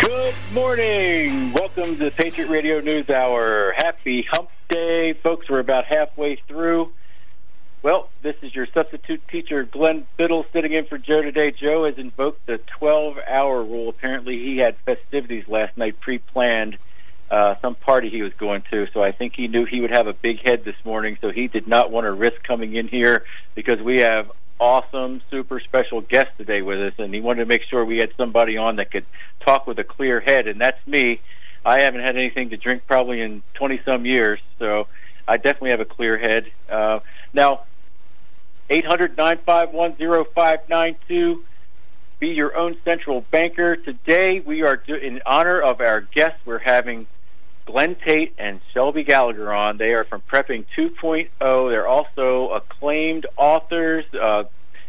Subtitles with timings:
[0.00, 1.52] Good morning.
[1.52, 3.74] Welcome to Patriot Radio News Hour.
[3.76, 5.48] Happy Hump Day, folks.
[5.48, 6.92] We're about halfway through.
[7.82, 11.50] Well, this is your substitute teacher, Glenn Biddle, sitting in for Joe today.
[11.50, 13.88] Joe has invoked the 12 hour rule.
[13.88, 16.78] Apparently, he had festivities last night pre planned,
[17.28, 18.86] uh, some party he was going to.
[18.88, 21.18] So I think he knew he would have a big head this morning.
[21.20, 23.24] So he did not want to risk coming in here
[23.56, 24.30] because we have
[24.62, 28.14] awesome, super special guest today with us, and he wanted to make sure we had
[28.14, 29.04] somebody on that could
[29.40, 31.18] talk with a clear head, and that's me.
[31.64, 34.86] I haven't had anything to drink probably in 20 some years, so
[35.26, 36.46] I definitely have a clear head.
[36.70, 37.00] Uh,
[37.34, 37.62] now,
[38.70, 39.96] 800 951
[40.32, 41.44] 0592.
[42.20, 43.74] Be your own central banker.
[43.74, 46.38] Today, we are do- in honor of our guests.
[46.46, 47.08] We're having
[47.64, 49.76] Glenn Tate and Shelby Gallagher on.
[49.76, 51.70] They are from Prepping 2.0.
[51.70, 54.04] They're also acclaimed authors.
[54.14, 54.44] Uh,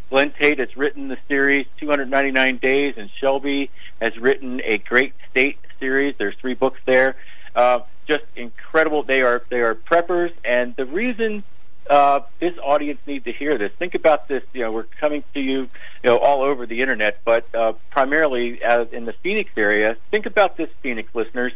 [0.09, 3.69] Glenn Tate has written the series 299 Days, and Shelby
[4.01, 6.15] has written a Great State series.
[6.17, 7.15] There's three books there.
[7.55, 9.03] Uh, just incredible.
[9.03, 11.43] They are they are preppers, and the reason
[11.89, 13.71] uh, this audience needs to hear this.
[13.73, 14.43] Think about this.
[14.53, 15.69] You know, we're coming to you, you
[16.03, 19.95] know, all over the internet, but uh, primarily uh, in the Phoenix area.
[20.11, 21.53] Think about this, Phoenix listeners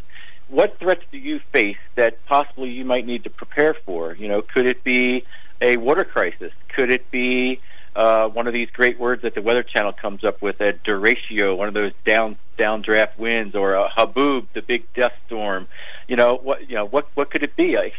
[0.49, 4.13] what threats do you face that possibly you might need to prepare for?
[4.13, 5.23] You know, could it be
[5.61, 6.53] a water crisis?
[6.69, 7.59] Could it be
[7.95, 11.57] uh, one of these great words that the Weather Channel comes up with, a derecho,
[11.57, 15.67] one of those down downdraft winds, or a haboob, the big death storm?
[16.07, 16.69] You know what?
[16.69, 17.07] You know what?
[17.15, 17.75] What could it be?
[17.75, 17.89] Uh,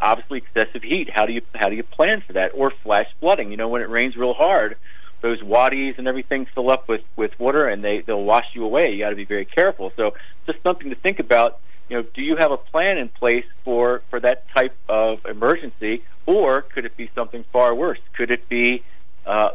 [0.00, 1.10] obviously, excessive heat.
[1.10, 2.52] How do you how do you plan for that?
[2.54, 3.50] Or flash flooding?
[3.50, 4.76] You know, when it rains real hard,
[5.22, 8.92] those wadis and everything fill up with with water, and they they'll wash you away.
[8.92, 9.92] You got to be very careful.
[9.96, 10.14] So,
[10.46, 14.02] just something to think about you know, do you have a plan in place for
[14.10, 18.00] for that type of emergency, or could it be something far worse?
[18.14, 18.82] Could it be
[19.24, 19.50] uh,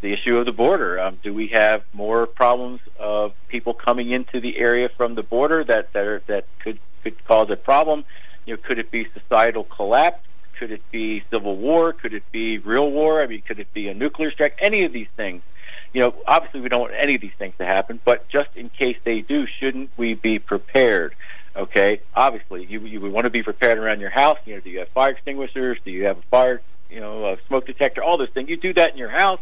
[0.00, 0.98] the issue of the border?
[1.00, 5.62] Um, do we have more problems of people coming into the area from the border
[5.64, 8.04] that that, are, that could could cause a problem?
[8.46, 10.24] You know, could it be societal collapse?
[10.58, 11.92] Could it be civil war?
[11.92, 13.22] Could it be real war?
[13.22, 14.56] I mean, could it be a nuclear strike?
[14.58, 15.42] Any of these things.
[15.92, 18.68] You know, obviously we don't want any of these things to happen, but just in
[18.68, 21.14] case they do, shouldn't we be prepared?
[21.56, 24.38] Okay, obviously, you you would want to be prepared around your house.
[24.44, 25.78] You know, do you have fire extinguishers?
[25.84, 28.02] Do you have a fire, you know, a smoke detector?
[28.02, 28.50] All those things.
[28.50, 29.40] You do that in your house.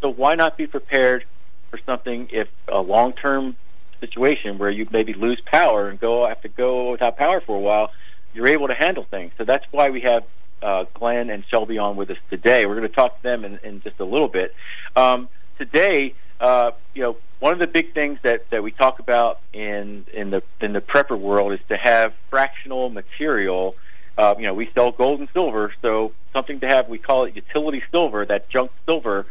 [0.00, 1.24] So why not be prepared
[1.70, 3.56] for something if a long term
[4.00, 7.60] situation where you maybe lose power and go have to go without power for a
[7.60, 7.92] while,
[8.34, 9.32] you're able to handle things.
[9.38, 10.24] So that's why we have
[10.62, 12.66] uh, Glenn and Shelby on with us today.
[12.66, 14.54] We're going to talk to them in, in just a little bit.
[14.96, 19.40] Um, today, uh, you know, one of the big things that, that we talk about
[19.52, 23.74] in in the in the prepper world is to have fractional material.
[24.16, 26.88] Uh, you know, we sell gold and silver, so something to have.
[26.88, 29.26] We call it utility silver, that junk silver,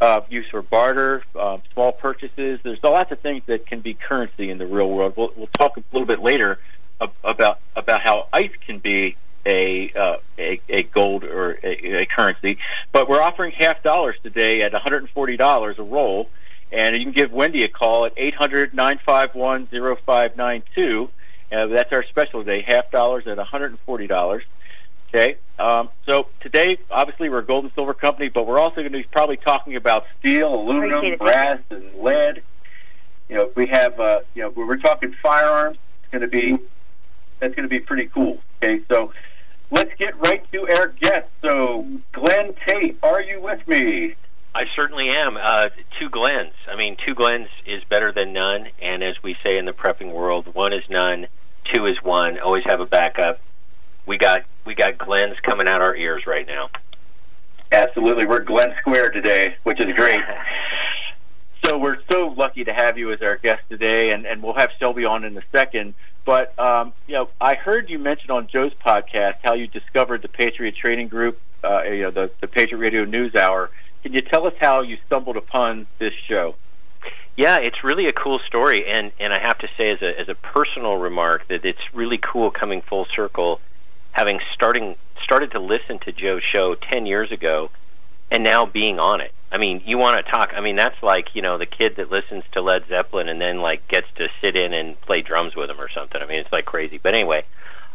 [0.00, 2.60] uh, used for barter, um, small purchases.
[2.62, 5.12] There's lots of things that can be currency in the real world.
[5.14, 6.58] We'll, we'll talk a little bit later
[7.22, 12.56] about about how ice can be a uh, a, a gold or a, a currency.
[12.90, 16.30] But we're offering half dollars today at $140 a roll
[16.72, 21.10] and you can give Wendy a call at 800 951 0592.
[21.52, 24.42] Uh, that's our special today, half dollars at $140.
[25.08, 28.92] Okay, um, so today, obviously, we're a gold and silver company, but we're also going
[28.92, 32.42] to be probably talking about steel, aluminum, brass, and lead.
[33.28, 35.78] You know, we have, uh, you know, we're talking firearms.
[36.02, 36.58] It's going to be
[37.40, 38.40] that's going to be pretty cool.
[38.62, 39.12] Okay, so
[39.70, 41.28] let's get right to our guest.
[41.42, 44.14] So, Glenn Tate, are you with me?
[44.54, 45.36] I certainly am.
[45.36, 45.68] Uh,
[45.98, 46.52] two Glenns.
[46.68, 48.68] I mean, two Glenns is better than none.
[48.82, 51.28] And as we say in the prepping world, one is none,
[51.64, 52.38] two is one.
[52.38, 53.40] Always have a backup.
[54.06, 56.70] We got we got Glenns coming out our ears right now.
[57.70, 60.20] Absolutely, we're Glenn Square today, which is great.
[61.64, 64.72] so we're so lucky to have you as our guest today, and, and we'll have
[64.80, 65.94] Shelby on in a second.
[66.24, 70.28] But um, you know, I heard you mention on Joe's podcast how you discovered the
[70.28, 73.70] Patriot Trading Group, uh, you know, the the Patriot Radio News Hour
[74.02, 76.54] can you tell us how you stumbled upon this show?
[77.36, 80.28] Yeah, it's really a cool story, and and I have to say, as a as
[80.28, 83.60] a personal remark, that it's really cool coming full circle,
[84.12, 87.70] having starting started to listen to Joe's show ten years ago,
[88.30, 89.32] and now being on it.
[89.52, 90.52] I mean, you want to talk?
[90.54, 93.60] I mean, that's like you know the kid that listens to Led Zeppelin and then
[93.60, 96.20] like gets to sit in and play drums with him or something.
[96.20, 96.98] I mean, it's like crazy.
[96.98, 97.44] But anyway,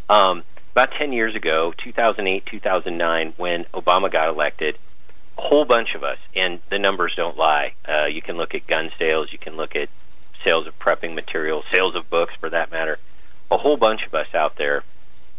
[0.10, 4.78] um, about ten years ago, 2008, 2009, when Obama got elected
[5.38, 7.74] whole bunch of us, and the numbers don't lie.
[7.88, 9.90] Uh, you can look at gun sales, you can look at
[10.44, 13.00] sales of prepping materials, sales of books for that matter.
[13.52, 14.84] A whole bunch of us out there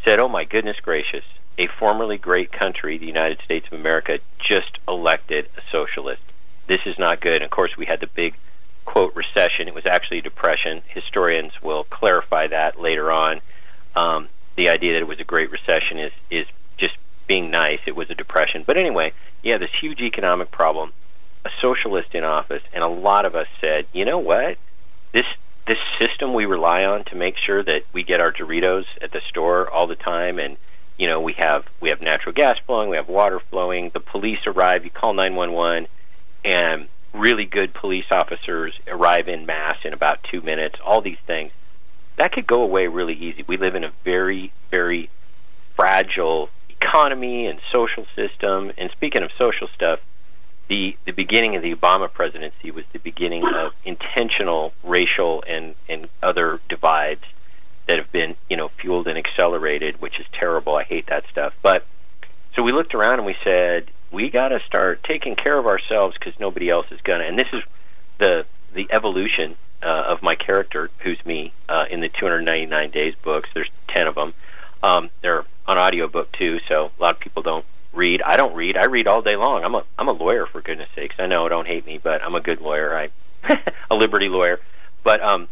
[0.05, 1.25] said, "Oh my goodness gracious,
[1.59, 6.23] a formerly great country, the United States of America, just elected a socialist.
[6.67, 8.35] This is not good." And of course, we had the big
[8.85, 9.69] quote recession.
[9.69, 10.83] It was actually a depression.
[10.89, 13.41] Historians will clarify that later on.
[13.95, 16.47] Um, the idea that it was a great recession is is
[17.27, 17.81] being nice.
[17.87, 18.65] It was a depression.
[18.67, 19.13] But anyway,
[19.43, 20.93] yeah, this huge economic problem,
[21.45, 24.59] a socialist in office, and a lot of us said, you know what,
[25.13, 25.27] this
[25.67, 29.21] this system we rely on to make sure that we get our Doritos at the
[29.21, 30.57] store all the time and
[30.97, 34.47] you know we have we have natural gas flowing we have water flowing the police
[34.47, 35.89] arrive you call 911
[36.45, 41.53] and really good police officers arrive in mass in about 2 minutes all these things
[42.17, 45.11] that could go away really easy we live in a very very
[45.75, 46.49] fragile
[46.97, 50.01] economy and social system and speaking of social stuff
[50.69, 56.09] the the beginning of the Obama presidency was the beginning of intentional racial and and
[56.23, 57.23] other divides
[57.87, 60.75] that have been you know fueled and accelerated, which is terrible.
[60.75, 61.55] I hate that stuff.
[61.63, 61.85] But
[62.55, 66.17] so we looked around and we said we got to start taking care of ourselves
[66.19, 67.25] because nobody else is gonna.
[67.25, 67.63] And this is
[68.19, 73.51] the the evolution uh, of my character, who's me, uh, in the 299 Days books.
[73.55, 74.35] There's ten of them.
[74.83, 78.23] Um, they're on audiobook too, so a lot of people don't read.
[78.23, 78.77] I don't read.
[78.77, 79.65] I read all day long.
[79.65, 81.17] I'm a I'm a lawyer for goodness sakes.
[81.19, 82.97] I know, don't hate me, but I'm a good lawyer.
[82.97, 83.61] I
[83.91, 84.61] a liberty lawyer.
[85.03, 85.49] But um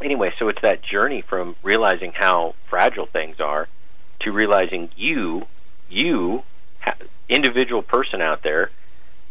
[0.00, 3.68] anyway, so it's that journey from realizing how fragile things are
[4.20, 5.46] to realizing you
[5.88, 6.44] you
[7.28, 8.70] individual person out there,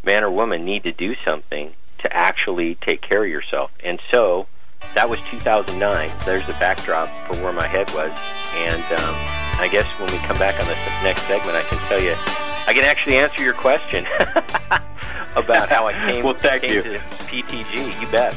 [0.04, 3.72] man or woman need to do something to actually take care of yourself.
[3.84, 4.48] And so
[4.96, 6.12] that was 2009.
[6.26, 8.12] There's the backdrop for where my head was.
[8.54, 12.02] And um, I guess when we come back on the next segment, I can tell
[12.02, 12.14] you,
[12.68, 14.06] I can actually answer your question
[15.36, 16.84] about how I came, well, thank came you.
[16.84, 18.02] to PTG.
[18.02, 18.36] You bet.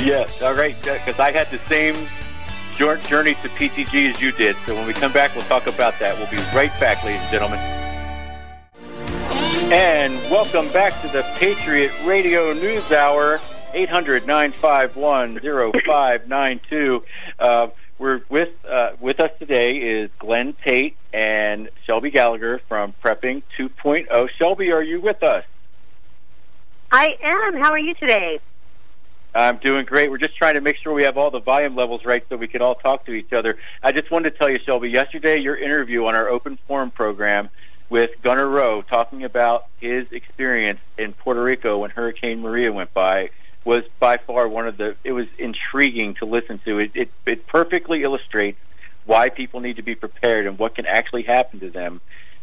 [0.00, 1.94] Yes, all right, because I had the same
[2.76, 4.54] journey to PTG as you did.
[4.64, 6.16] So when we come back, we'll talk about that.
[6.16, 7.58] We'll be right back, ladies and gentlemen.
[9.72, 13.40] And welcome back to the Patriot Radio News Hour.
[13.74, 17.04] 800 951 0592.
[17.98, 24.30] We're with uh, with us today is Glenn Tate and Shelby Gallagher from Prepping 2.0.
[24.30, 25.44] Shelby, are you with us?
[26.92, 27.56] I am.
[27.56, 28.38] How are you today?
[29.34, 30.10] I'm doing great.
[30.10, 32.46] We're just trying to make sure we have all the volume levels right so we
[32.46, 33.58] can all talk to each other.
[33.82, 37.50] I just wanted to tell you, Shelby, yesterday your interview on our open forum program
[37.90, 43.30] with Gunnar Rowe talking about his experience in Puerto Rico when Hurricane Maria went by
[43.64, 44.96] was by far one of the.
[45.04, 46.78] It was intriguing to listen to.
[46.78, 48.60] It it, it perfectly illustrates
[49.04, 52.00] why people need to be prepared and what can actually happen to them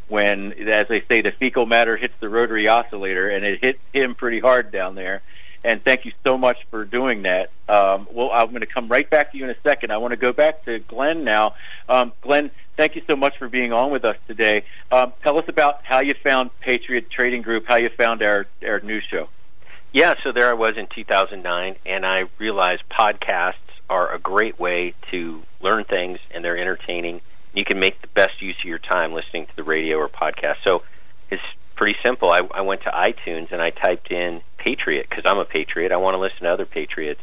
[0.07, 4.15] when, as they say, the fecal matter hits the rotary oscillator, and it hit him
[4.15, 5.21] pretty hard down there.
[5.63, 7.49] And thank you so much for doing that.
[7.67, 9.91] Um, well, I'm going to come right back to you in a second.
[9.91, 11.55] I want to go back to Glenn now.
[11.89, 14.63] Um, Glenn, thank you so much for being on with us today.
[14.91, 18.79] Um, tell us about how you found Patriot Trading Group, how you found our, our
[18.81, 19.27] news show.
[19.95, 23.53] Yeah, so there I was in 2009, and I realized podcasts
[23.89, 27.21] are a great way to learn things, and they're entertaining.
[27.53, 30.57] You can make the best use of your time listening to the radio or podcast.
[30.65, 30.83] So
[31.31, 31.41] it's
[31.75, 32.29] pretty simple.
[32.29, 35.93] I, I went to iTunes and I typed in Patriot because I'm a Patriot.
[35.93, 37.21] I want to listen to other Patriots.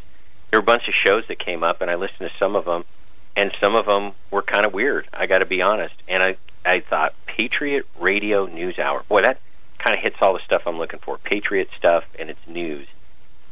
[0.50, 2.64] There were a bunch of shows that came up, and I listened to some of
[2.64, 2.86] them,
[3.36, 5.08] and some of them were kind of weird.
[5.12, 5.96] I got to be honest.
[6.08, 9.02] And I I thought Patriot Radio News Hour.
[9.10, 9.40] Boy, that
[9.82, 12.86] kind of hits all the stuff I'm looking for Patriot stuff and it's news.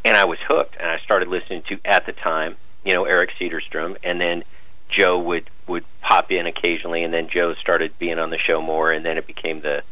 [0.05, 3.33] And I was hooked, and I started listening to, at the time, you know, Eric
[3.39, 4.45] Cedarstrom, and then
[4.89, 8.91] Joe would, would pop in occasionally, and then Joe started being on the show more,
[8.93, 9.83] and then it became the,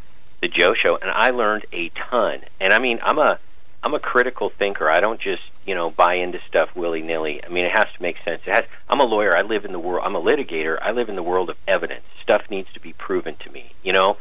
[0.40, 2.40] the Joe show, and I learned a ton.
[2.58, 3.38] And I mean, I'm a,
[3.82, 4.88] I'm a critical thinker.
[4.88, 7.44] I don't just, you know, buy into stuff willy nilly.
[7.44, 8.40] I mean, it has to make sense.
[8.46, 8.64] It has.
[8.88, 9.36] I'm a lawyer.
[9.36, 10.04] I live in the world.
[10.04, 10.78] I'm a litigator.
[10.80, 12.04] I live in the world of evidence.
[12.22, 13.72] Stuff needs to be proven to me.
[13.82, 14.16] You know,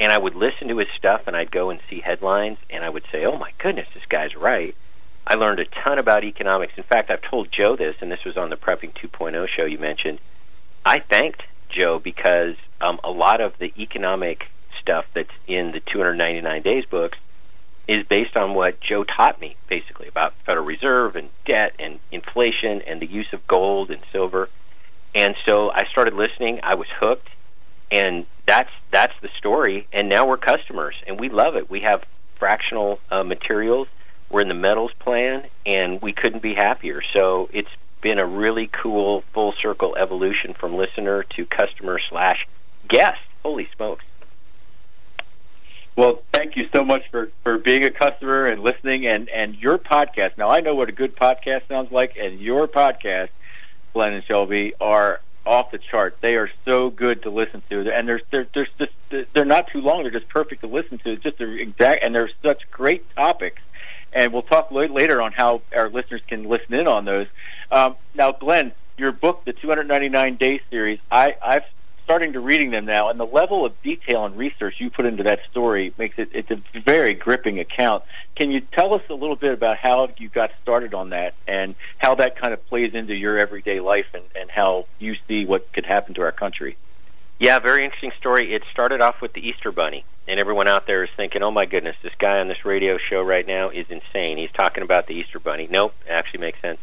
[0.00, 2.88] and I would listen to his stuff and I'd go and see headlines and I
[2.88, 4.74] would say, "Oh my goodness, this guy's right."
[5.26, 6.74] I learned a ton about economics.
[6.76, 9.78] In fact, I've told Joe this, and this was on the Prepping 2.0 show you
[9.78, 10.18] mentioned.
[10.84, 16.62] I thanked Joe because um, a lot of the economic stuff that's in the 299
[16.62, 17.18] Days books
[17.86, 22.82] is based on what Joe taught me, basically about Federal Reserve and debt and inflation
[22.82, 24.48] and the use of gold and silver.
[25.14, 26.60] And so I started listening.
[26.62, 27.28] I was hooked,
[27.92, 29.86] and that's that's the story.
[29.92, 31.70] And now we're customers, and we love it.
[31.70, 32.04] We have
[32.36, 33.86] fractional uh, materials.
[34.30, 37.02] We're in the metals plan, and we couldn't be happier.
[37.12, 37.70] So it's
[38.00, 42.48] been a really cool full circle evolution from listener to customer slash
[42.88, 43.20] guest.
[43.44, 44.04] Holy smokes!
[45.94, 49.76] Well, thank you so much for, for being a customer and listening and, and your
[49.76, 50.38] podcast.
[50.38, 53.28] Now, I know what a good podcast sounds like, and your podcast,
[53.92, 56.16] Glenn and Shelby, are off the chart.
[56.20, 58.92] They are so good to listen to, and they're they're they're just
[59.32, 60.02] they're not too long.
[60.02, 61.16] They're just perfect to listen to.
[61.16, 63.60] Just exact, and they're such great topics.
[64.12, 67.26] and we'll talk later on how our listeners can listen in on those.
[67.70, 71.64] Um, now, Glenn, your book, the 299 Day Series, I, I've
[72.04, 75.22] starting to reading them now, and the level of detail and research you put into
[75.24, 78.02] that story makes it it's a very gripping account.
[78.34, 81.74] Can you tell us a little bit about how you got started on that and
[81.98, 85.72] how that kind of plays into your everyday life and, and how you see what
[85.72, 86.76] could happen to our country?
[87.38, 88.52] Yeah, very interesting story.
[88.52, 91.66] It started off with the Easter Bunny, and everyone out there is thinking, "Oh my
[91.66, 94.38] goodness, this guy on this radio show right now is insane.
[94.38, 96.78] He's talking about the Easter Bunny." Nope, it actually makes sense.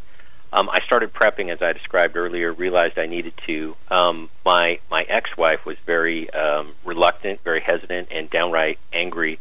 [0.51, 2.51] Um, I started prepping as I described earlier.
[2.51, 3.75] Realized I needed to.
[3.89, 9.39] Um, my my ex-wife was very um, reluctant, very hesitant, and downright angry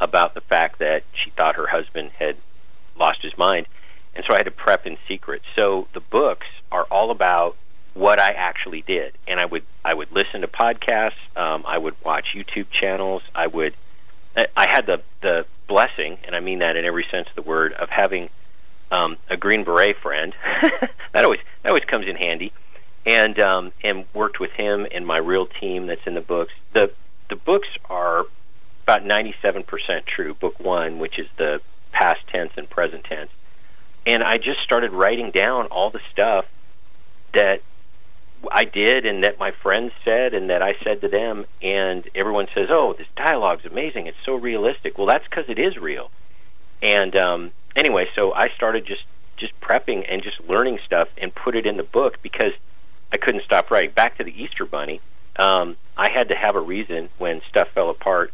[0.00, 2.36] about the fact that she thought her husband had
[2.96, 3.66] lost his mind,
[4.14, 5.42] and so I had to prep in secret.
[5.56, 7.56] So the books are all about
[7.94, 11.14] what I actually did, and I would I would listen to podcasts.
[11.36, 13.22] Um, I would watch YouTube channels.
[13.34, 13.74] I would.
[14.56, 17.72] I had the the blessing, and I mean that in every sense of the word,
[17.72, 18.30] of having
[18.90, 20.34] um, a Green Beret friend.
[21.12, 22.52] that always that always comes in handy,
[23.06, 26.52] and um, and worked with him and my real team that's in the books.
[26.72, 26.92] the
[27.28, 28.26] The books are
[28.84, 30.34] about ninety seven percent true.
[30.34, 31.60] Book one, which is the
[31.92, 33.30] past tense and present tense,
[34.06, 36.46] and I just started writing down all the stuff
[37.32, 37.62] that
[38.50, 42.48] I did and that my friends said and that I said to them and everyone
[42.54, 44.06] says, "Oh, this dialogue's amazing.
[44.06, 46.10] It's so realistic." Well, that's cuz it is real.
[46.82, 49.04] And um anyway, so I started just
[49.36, 52.52] just prepping and just learning stuff and put it in the book because
[53.12, 53.90] I couldn't stop writing.
[53.90, 55.00] Back to the Easter Bunny,
[55.36, 58.32] um, I had to have a reason when stuff fell apart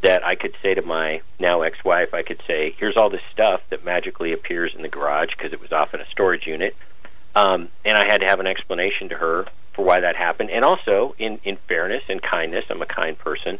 [0.00, 3.62] that I could say to my now ex-wife, I could say, "Here's all this stuff
[3.70, 6.76] that magically appears in the garage because it was off in a storage unit,"
[7.34, 10.50] um, and I had to have an explanation to her for why that happened.
[10.50, 13.58] And also, in in fairness and kindness, I'm a kind person.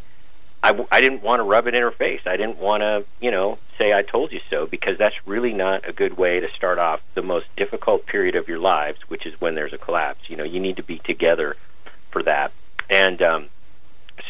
[0.62, 2.20] I, I didn't want to rub it in her face.
[2.24, 5.88] I didn't want to, you know, say I told you so because that's really not
[5.88, 9.40] a good way to start off the most difficult period of your lives, which is
[9.40, 10.30] when there's a collapse.
[10.30, 11.56] You know, you need to be together
[12.10, 12.52] for that.
[12.88, 13.46] And um,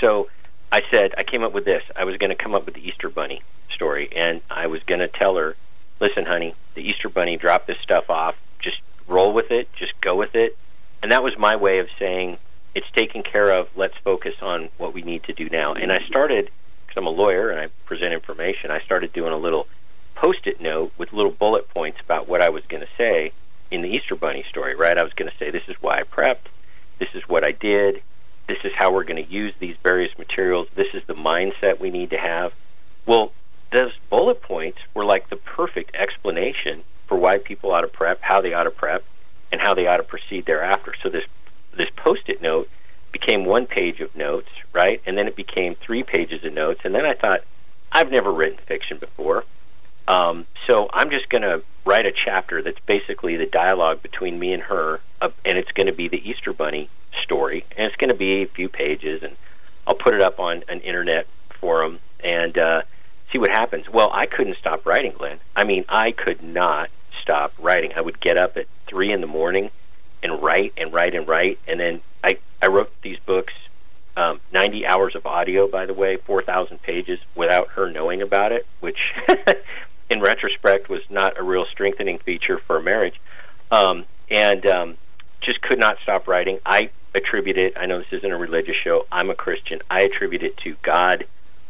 [0.01, 0.31] so
[0.71, 1.83] I said I came up with this.
[1.95, 5.01] I was going to come up with the Easter Bunny story, and I was going
[5.01, 5.55] to tell her,
[6.01, 8.37] "Listen, honey, the Easter Bunny dropped this stuff off.
[8.59, 9.71] Just roll with it.
[9.75, 10.57] Just go with it."
[11.03, 12.39] And that was my way of saying
[12.75, 13.69] it's taken care of.
[13.77, 15.75] Let's focus on what we need to do now.
[15.75, 16.51] And I started
[16.87, 18.71] because I'm a lawyer and I present information.
[18.71, 19.67] I started doing a little
[20.15, 23.33] post-it note with little bullet points about what I was going to say
[23.71, 24.75] in the Easter Bunny story.
[24.75, 24.97] Right?
[24.97, 26.49] I was going to say this is why I prepped.
[26.99, 28.03] This is what I did.
[28.47, 30.69] This is how we're going to use these various materials.
[30.75, 32.53] This is the mindset we need to have.
[33.07, 33.33] Well,
[33.71, 38.41] those bullet points were like the perfect explanation for why people ought to prep, how
[38.41, 39.05] they ought to prep,
[39.51, 40.95] and how they ought to proceed thereafter.
[41.03, 41.25] So this
[42.03, 42.69] this post-it note
[43.11, 45.01] became one page of notes, right?
[45.07, 46.81] And then it became three pages of notes.
[46.85, 47.43] And then I thought,
[47.91, 49.45] I've never written fiction before.
[50.09, 54.53] Um, so I'm just going to write a chapter that's basically the dialogue between me
[54.53, 56.89] and her, uh, and it's going to be the Easter Bunny
[57.21, 59.37] story, and it's going to be a few pages, and
[59.87, 62.83] I'll put it up on an internet forum and uh,
[63.31, 63.89] see what happens.
[63.89, 65.39] Well, I couldn't stop writing, Glenn.
[65.55, 66.91] I mean, I could not
[67.21, 67.93] stop writing.
[67.95, 69.71] I would get up at three in the morning
[70.23, 71.59] and write and write and write.
[71.67, 73.55] And then I, I wrote these books,
[74.17, 78.67] um, 90 hours of audio, by the way, 4,000 pages without her knowing about it,
[78.81, 79.15] which
[80.11, 83.21] in retrospect was not a real strengthening feature for a marriage.
[83.71, 84.97] Um, and um,
[85.41, 86.59] just could not stop writing.
[86.65, 89.81] I attribute it, I know this isn't a religious show, I'm a Christian.
[89.91, 91.27] I attribute it to God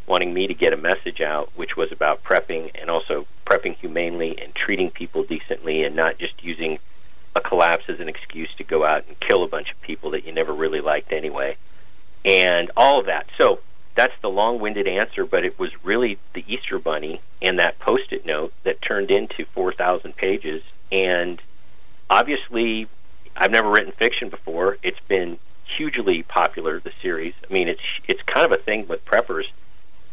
[0.06, 4.40] wanting me to get a message out, which was about prepping and also prepping humanely
[4.40, 6.78] and treating people decently and not just using
[7.34, 10.26] a collapse as an excuse to go out and kill a bunch of people that
[10.26, 11.56] you never really liked anyway,
[12.24, 13.26] and all of that.
[13.38, 13.60] So
[13.94, 18.52] that's the long-winded answer, but it was really the Easter Bunny and that post-it note
[18.62, 20.62] that turned into 4,000 pages.
[20.90, 21.42] And
[22.08, 22.88] obviously,
[23.36, 24.78] I've never written fiction before.
[24.82, 26.80] It's been hugely popular.
[26.80, 27.34] The series.
[27.48, 29.46] I mean, it's it's kind of a thing with preppers.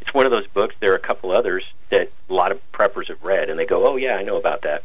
[0.01, 0.75] It's one of those books.
[0.79, 3.85] There are a couple others that a lot of preppers have read, and they go,
[3.87, 4.83] "Oh yeah, I know about that."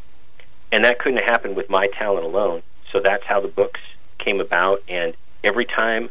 [0.71, 2.63] And that couldn't happen with my talent alone.
[2.91, 3.81] So that's how the books
[4.17, 4.81] came about.
[4.87, 6.09] And every time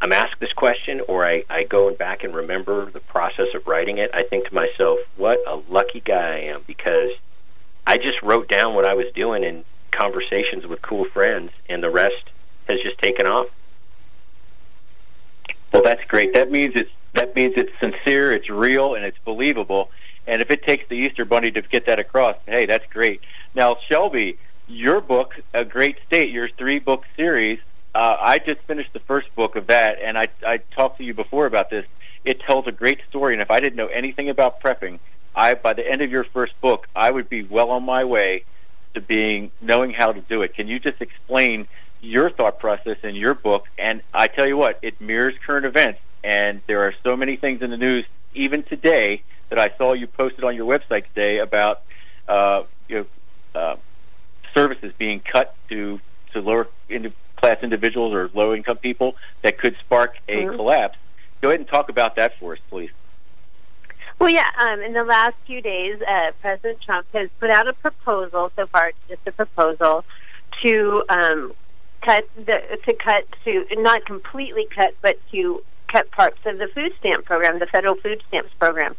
[0.00, 3.98] I'm asked this question, or I, I go back and remember the process of writing
[3.98, 7.12] it, I think to myself, what a lucky guy I am because
[7.86, 11.90] I just wrote down what I was doing in conversations with cool friends, and the
[11.90, 12.30] rest
[12.68, 13.48] has just taken off.
[15.72, 16.34] Well, that's great.
[16.34, 19.90] That means it's that means it's sincere, it's real, and it's believable.
[20.26, 23.20] And if it takes the Easter Bunny to get that across, hey, that's great.
[23.54, 24.38] Now, Shelby,
[24.68, 27.60] your book, A Great State, your three book series,
[27.94, 31.14] uh, I just finished the first book of that, and I, I talked to you
[31.14, 31.86] before about this.
[32.24, 34.98] It tells a great story, and if I didn't know anything about prepping,
[35.36, 38.44] I by the end of your first book, I would be well on my way
[38.94, 40.54] to being knowing how to do it.
[40.54, 41.68] Can you just explain
[42.00, 43.68] your thought process in your book?
[43.78, 47.62] And I tell you what, it mirrors current events, and there are so many things
[47.62, 49.22] in the news even today
[49.54, 51.82] that I saw you posted on your website today about
[52.26, 53.06] uh, you
[53.54, 53.76] know, uh,
[54.52, 56.00] services being cut to
[56.32, 60.56] to lower into class individuals or low income people that could spark a mm-hmm.
[60.56, 60.98] collapse.
[61.40, 62.90] Go ahead and talk about that for us, please.
[64.18, 64.48] Well, yeah.
[64.58, 68.50] Um, in the last few days, uh, President Trump has put out a proposal.
[68.56, 70.04] So far, just a proposal
[70.62, 71.52] to um,
[72.00, 76.92] cut the to cut to not completely cut, but to cut parts of the food
[76.98, 78.96] stamp program, the federal food stamps program.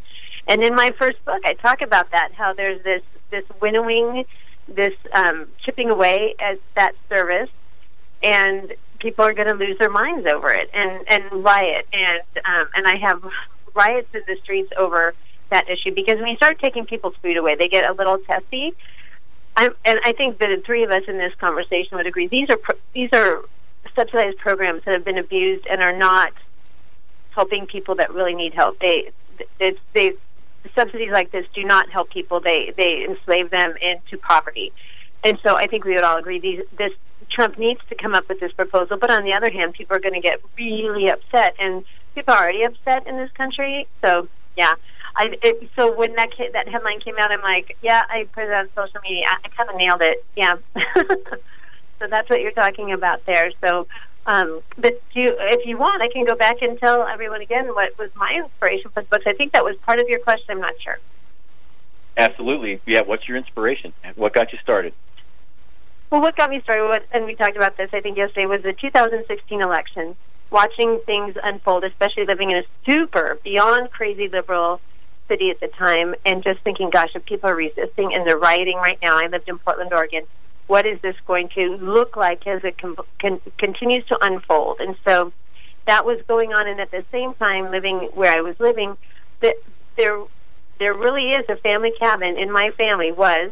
[0.48, 4.26] And in my first book, I talk about that how there's this this winnowing,
[4.68, 7.50] this um, chipping away at that service,
[8.22, 12.68] and people are going to lose their minds over it and and riot and um,
[12.76, 13.24] and I have
[13.74, 15.14] riots in the streets over
[15.50, 18.74] that issue because when you start taking people's food away, they get a little testy.
[19.58, 22.50] I'm, and I think that the three of us in this conversation would agree these
[22.50, 23.42] are pro- these are
[23.96, 26.34] subsidized programs that have been abused and are not
[27.32, 28.80] helping people that really need help.
[28.80, 29.12] They
[29.60, 30.14] they, they
[30.74, 32.40] subsidies like this do not help people.
[32.40, 34.72] They they enslave them into poverty.
[35.24, 36.94] And so I think we would all agree these this
[37.30, 38.98] Trump needs to come up with this proposal.
[38.98, 42.44] But on the other hand, people are going to get really upset, and people are
[42.44, 43.88] already upset in this country.
[44.02, 44.76] So yeah,
[45.16, 48.54] I it, so when that that headline came out, I'm like, yeah, I put it
[48.54, 49.26] on social media.
[49.30, 50.24] I, I kind of nailed it.
[50.36, 50.58] Yeah.
[52.00, 53.52] so that's what you're talking about there.
[53.62, 53.88] So.
[54.28, 57.98] Um, but you, if you want, I can go back and tell everyone again what
[58.00, 59.28] was my inspiration for the books.
[59.28, 60.52] I think that was part of your question.
[60.52, 61.00] I'm not sure.
[62.18, 62.82] Absolutely.
[62.86, 63.02] Yeah.
[63.02, 63.94] What's your inspiration?
[64.16, 64.94] What got you started?
[66.10, 68.62] Well, what got me started, with, and we talked about this, I think, yesterday, was
[68.62, 70.16] the 2016 election.
[70.52, 74.80] Watching things unfold, especially living in a super, beyond crazy liberal
[75.28, 78.78] city at the time, and just thinking, gosh, if people are resisting and they're rioting
[78.78, 80.24] right now, I lived in Portland, Oregon,
[80.68, 84.80] what is this going to look like as it com- con- continues to unfold?
[84.80, 85.32] And so
[85.86, 88.98] that was going on, and at the same time, living where I was living,
[89.42, 89.56] that
[89.96, 90.20] there
[90.78, 93.52] there really is a family cabin in my family was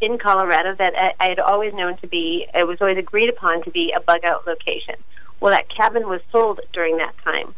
[0.00, 3.62] in Colorado that I, I had always known to be, it was always agreed upon
[3.62, 4.94] to be a bug out location.
[5.40, 7.54] Well, that cabin was sold during that time.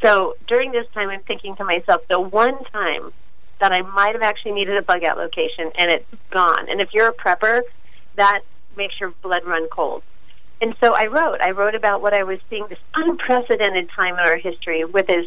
[0.00, 3.12] So during this time, I'm thinking to myself, the one time
[3.60, 6.68] that I might have actually needed a bug out location and it's gone.
[6.68, 7.62] And if you're a prepper,
[8.16, 8.42] that
[8.76, 10.02] makes your blood run cold.
[10.60, 11.40] And so I wrote.
[11.40, 15.26] I wrote about what I was seeing this unprecedented time in our history with this,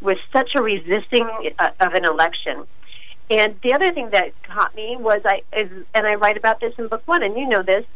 [0.00, 2.66] with such a resisting uh, of an election
[3.30, 6.76] and the other thing that caught me was I, is, and I write about this
[6.78, 7.86] in book one, and you know this,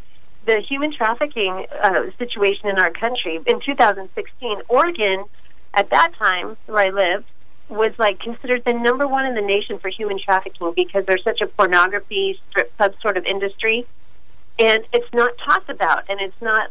[0.47, 4.63] the human trafficking uh, situation in our country in 2016.
[4.69, 5.25] Oregon,
[5.73, 7.25] at that time where I lived,
[7.69, 11.41] was like considered the number one in the nation for human trafficking because there's such
[11.41, 13.87] a pornography strip club sort of industry,
[14.59, 16.71] and it's not talked about and it's not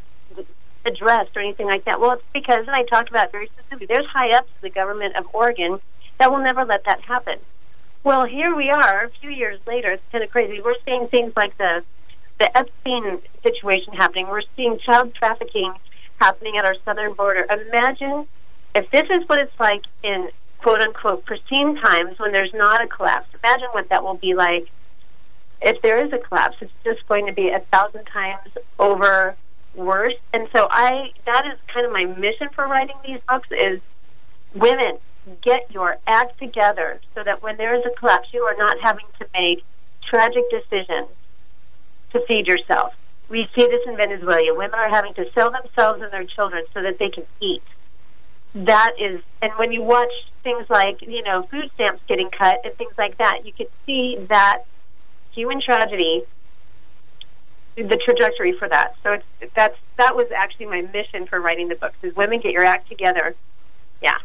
[0.86, 2.00] addressed or anything like that.
[2.00, 5.16] Well, it's because, and I talked about very specifically, there's high ups in the government
[5.16, 5.80] of Oregon
[6.18, 7.40] that will never let that happen.
[8.04, 9.92] Well, here we are, a few years later.
[9.92, 10.62] It's kind of crazy.
[10.62, 11.84] We're seeing things like the
[12.40, 14.28] the Epstein situation happening.
[14.28, 15.74] We're seeing child trafficking
[16.20, 17.46] happening at our southern border.
[17.50, 18.28] Imagine
[18.76, 22.88] if this is what it's like in quote unquote pristine times when there's not a
[22.88, 23.30] collapse.
[23.44, 24.70] Imagine what that will be like
[25.62, 26.58] if there is a collapse.
[26.62, 29.36] It's just going to be a thousand times over
[29.76, 30.16] worse.
[30.34, 33.80] And so I that is kind of my mission for writing these books is
[34.54, 34.98] women
[35.42, 39.06] get your act together so that when there is a collapse, you are not having
[39.20, 39.64] to make
[40.02, 41.08] tragic decisions
[42.12, 42.96] to feed yourself.
[43.30, 44.54] We see this in Venezuela.
[44.54, 47.64] Women are having to sell themselves and their children so that they can eat.
[48.54, 50.12] That is, and when you watch
[50.44, 54.18] things like, you know, food stamps getting cut and things like that, you can see
[54.28, 54.64] that
[55.34, 56.24] human tragedy,
[57.76, 58.96] the trajectory for that.
[59.04, 62.54] So it's, that's, that was actually my mission for writing the books is women get
[62.54, 63.36] your act together.
[64.02, 64.18] Yeah.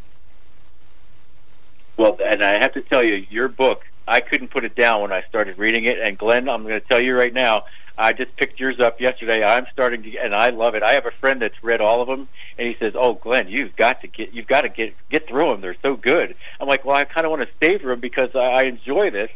[1.96, 5.12] Well, and I have to tell you, your book, I couldn't put it down when
[5.12, 5.98] I started reading it.
[5.98, 7.64] And Glenn, I'm going to tell you right now,
[7.98, 9.42] I just picked yours up yesterday.
[9.42, 10.84] I'm starting to, and I love it.
[10.84, 13.74] I have a friend that's read all of them, and he says, "Oh, Glenn, you've
[13.74, 15.60] got to get, you've got to get get through them.
[15.60, 18.38] They're so good." I'm like, "Well, I kind of want to savor them because I,
[18.38, 19.30] I enjoy this,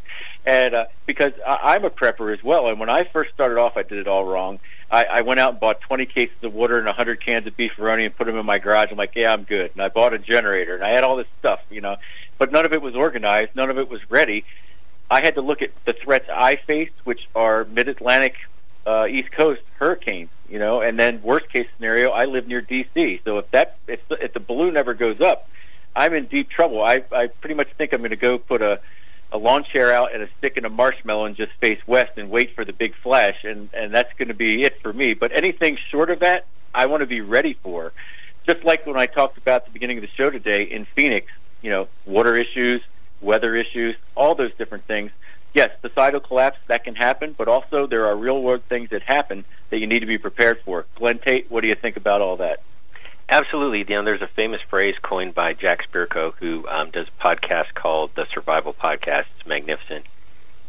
[0.46, 2.68] and uh, because I, I'm a prepper as well.
[2.68, 4.60] And when I first started off, I did it all wrong.
[4.92, 8.04] I, I went out and bought 20 cases of water and 100 cans of beefaroni
[8.04, 8.90] and put them in my garage.
[8.90, 9.70] I'm like, yeah, I'm good.
[9.72, 11.96] And I bought a generator and I had all this stuff, you know,
[12.36, 13.56] but none of it was organized.
[13.56, 14.44] None of it was ready.
[15.12, 18.34] I had to look at the threats I faced, which are mid-Atlantic,
[18.86, 23.20] uh, East Coast hurricanes, you know, and then worst case scenario, I live near D.C.
[23.22, 25.50] So if that if the, if the balloon ever goes up,
[25.94, 26.82] I'm in deep trouble.
[26.82, 28.80] I I pretty much think I'm going to go put a
[29.32, 32.30] a lawn chair out and a stick and a marshmallow and just face west and
[32.30, 35.12] wait for the big flash, and and that's going to be it for me.
[35.12, 37.92] But anything short of that, I want to be ready for.
[38.46, 41.68] Just like when I talked about the beginning of the show today in Phoenix, you
[41.68, 42.80] know, water issues,
[43.22, 45.10] weather issues, all those different things.
[45.54, 49.44] Yes, societal collapse that can happen, but also there are real world things that happen
[49.70, 50.86] that you need to be prepared for.
[50.94, 52.60] Glenn Tate, what do you think about all that?
[53.28, 53.78] Absolutely.
[53.78, 57.74] You know, there's a famous phrase coined by Jack Spirko, who um, does a podcast
[57.74, 59.26] called the Survival Podcast.
[59.38, 60.04] It's magnificent.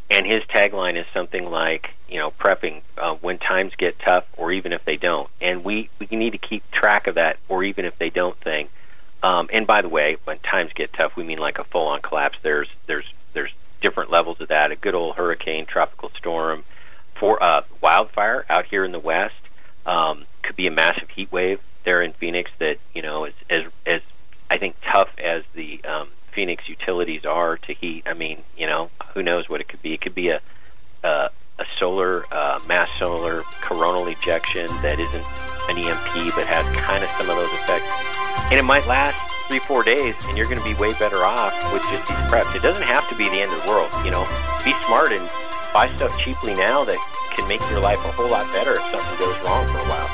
[0.10, 4.52] And his tagline is something like, you know, prepping uh, when times get tough, or
[4.52, 5.30] even if they don't.
[5.42, 8.70] And we, we need to keep track of that, or even if they don't thing.
[9.23, 12.38] Um, and by the way, when times get tough, we mean like a full-on collapse.
[12.41, 14.71] There's there's there's different levels of that.
[14.71, 16.63] A good old hurricane, tropical storm,
[17.15, 19.36] for uh, wildfire out here in the west
[19.86, 23.65] um, could be a massive heat wave there in Phoenix that you know is as
[23.86, 24.01] as
[24.49, 28.03] I think tough as the um, Phoenix utilities are to heat.
[28.05, 29.93] I mean, you know, who knows what it could be?
[29.93, 30.41] It could be a
[31.03, 35.25] a, a solar uh, mass solar coronal ejection that isn't
[35.69, 37.88] an EMP but has kind of some of those effects,
[38.54, 41.74] and it might last three four days, and you're going to be way better off
[41.74, 42.56] with just these preps.
[42.56, 43.92] It doesn't have to be the end of the world.
[44.06, 44.26] You know,
[44.63, 45.28] be smart and
[45.74, 47.00] buy stuff cheaply now that
[47.36, 50.08] can make your life a whole lot better if something goes wrong for a while.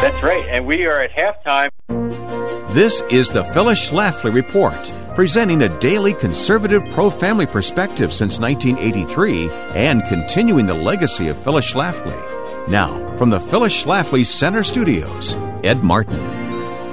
[0.00, 1.68] That's right, and we are at halftime.
[2.72, 9.50] This is the Phyllis Schlafly Report, presenting a daily conservative pro family perspective since 1983
[9.74, 12.16] and continuing the legacy of Phyllis Schlafly.
[12.66, 16.39] Now, from the Phyllis Schlafly Center Studios, Ed Martin.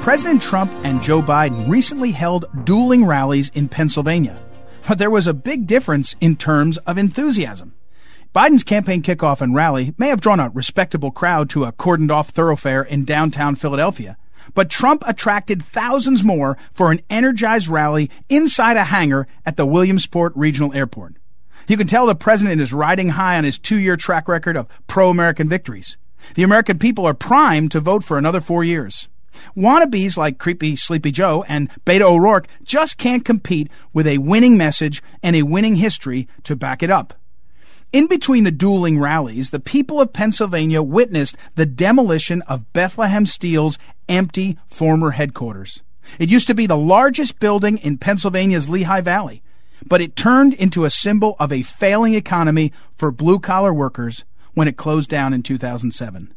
[0.07, 4.39] President Trump and Joe Biden recently held dueling rallies in Pennsylvania,
[4.87, 7.73] but there was a big difference in terms of enthusiasm.
[8.33, 12.29] Biden's campaign kickoff and rally may have drawn a respectable crowd to a cordoned off
[12.29, 14.15] thoroughfare in downtown Philadelphia,
[14.53, 20.31] but Trump attracted thousands more for an energized rally inside a hangar at the Williamsport
[20.37, 21.15] Regional Airport.
[21.67, 24.69] You can tell the president is riding high on his two year track record of
[24.87, 25.97] pro American victories.
[26.35, 29.09] The American people are primed to vote for another four years.
[29.55, 35.01] Wannabes like Creepy Sleepy Joe and Beto O'Rourke just can't compete with a winning message
[35.23, 37.13] and a winning history to back it up.
[37.93, 43.79] In between the dueling rallies, the people of Pennsylvania witnessed the demolition of Bethlehem Steel's
[44.09, 45.81] empty former headquarters.
[46.19, 49.41] It used to be the largest building in Pennsylvania's Lehigh Valley,
[49.85, 54.67] but it turned into a symbol of a failing economy for blue collar workers when
[54.67, 56.33] it closed down in 2007.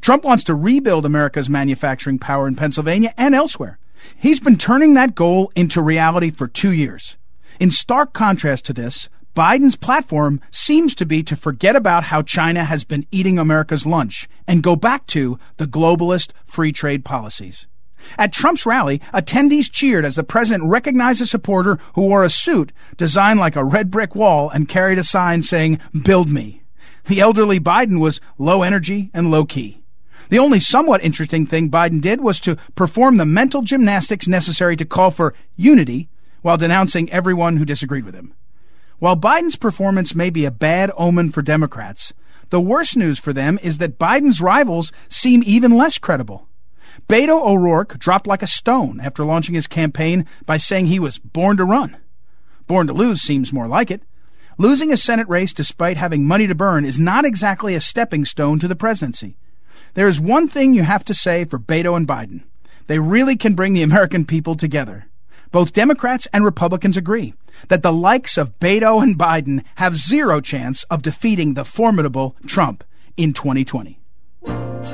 [0.00, 3.78] Trump wants to rebuild America's manufacturing power in Pennsylvania and elsewhere.
[4.16, 7.16] He's been turning that goal into reality for two years.
[7.58, 12.64] In stark contrast to this, Biden's platform seems to be to forget about how China
[12.64, 17.66] has been eating America's lunch and go back to the globalist free trade policies.
[18.18, 22.72] At Trump's rally, attendees cheered as the president recognized a supporter who wore a suit
[22.96, 26.62] designed like a red brick wall and carried a sign saying, Build me.
[27.06, 29.82] The elderly Biden was low energy and low key.
[30.28, 34.84] The only somewhat interesting thing Biden did was to perform the mental gymnastics necessary to
[34.84, 36.08] call for unity
[36.42, 38.34] while denouncing everyone who disagreed with him.
[38.98, 42.12] While Biden's performance may be a bad omen for Democrats,
[42.50, 46.48] the worst news for them is that Biden's rivals seem even less credible.
[47.08, 51.56] Beto O'Rourke dropped like a stone after launching his campaign by saying he was born
[51.58, 51.96] to run.
[52.66, 54.02] Born to lose seems more like it.
[54.58, 58.58] Losing a Senate race despite having money to burn is not exactly a stepping stone
[58.58, 59.36] to the presidency.
[59.94, 62.42] There is one thing you have to say for Beto and Biden.
[62.86, 65.06] They really can bring the American people together.
[65.50, 67.34] Both Democrats and Republicans agree
[67.68, 72.84] that the likes of Beto and Biden have zero chance of defeating the formidable Trump
[73.16, 73.98] in 2020.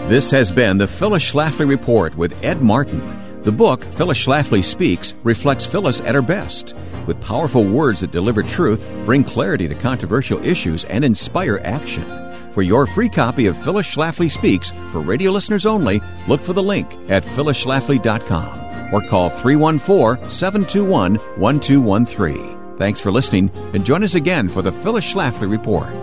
[0.09, 3.01] This has been the Phyllis Schlafly Report with Ed Martin.
[3.43, 6.75] The book, Phyllis Schlafly Speaks, reflects Phyllis at her best.
[7.07, 12.05] With powerful words that deliver truth, bring clarity to controversial issues, and inspire action.
[12.53, 16.63] For your free copy of Phyllis Schlafly Speaks for radio listeners only, look for the
[16.63, 22.77] link at phyllisschlafly.com or call 314 721 1213.
[22.77, 25.95] Thanks for listening and join us again for the Phyllis Schlafly Report.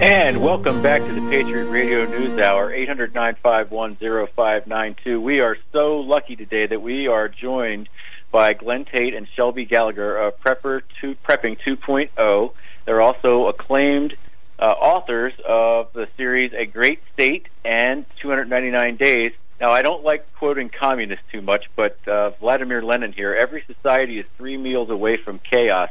[0.00, 6.36] And welcome back to the Patriot Radio News Hour, 800 951 We are so lucky
[6.36, 7.90] today that we are joined
[8.30, 12.52] by Glenn Tate and Shelby Gallagher of Prepper to, Prepping 2.0.
[12.86, 14.14] They're also acclaimed
[14.58, 19.32] uh, authors of the series A Great State and 299 Days.
[19.60, 24.18] Now, I don't like quoting communists too much, but uh, Vladimir Lenin here, every society
[24.18, 25.90] is three meals away from chaos.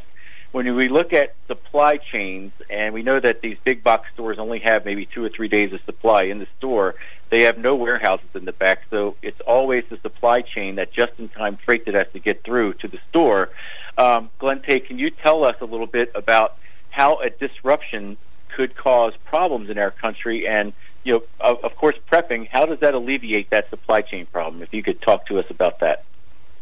[0.51, 4.59] When we look at supply chains, and we know that these big box stores only
[4.59, 6.95] have maybe two or three days of supply in the store,
[7.29, 11.57] they have no warehouses in the back, so it's always the supply chain, that just-in-time
[11.57, 13.49] freight that has to get through to the store.
[13.97, 16.55] Um, Glenn Tate, can you tell us a little bit about
[16.91, 18.15] how a disruption
[18.55, 20.71] could cause problems in our country and
[21.03, 22.47] you know, of, of course, prepping.
[22.47, 24.63] How does that alleviate that supply chain problem?
[24.63, 26.03] If you could talk to us about that.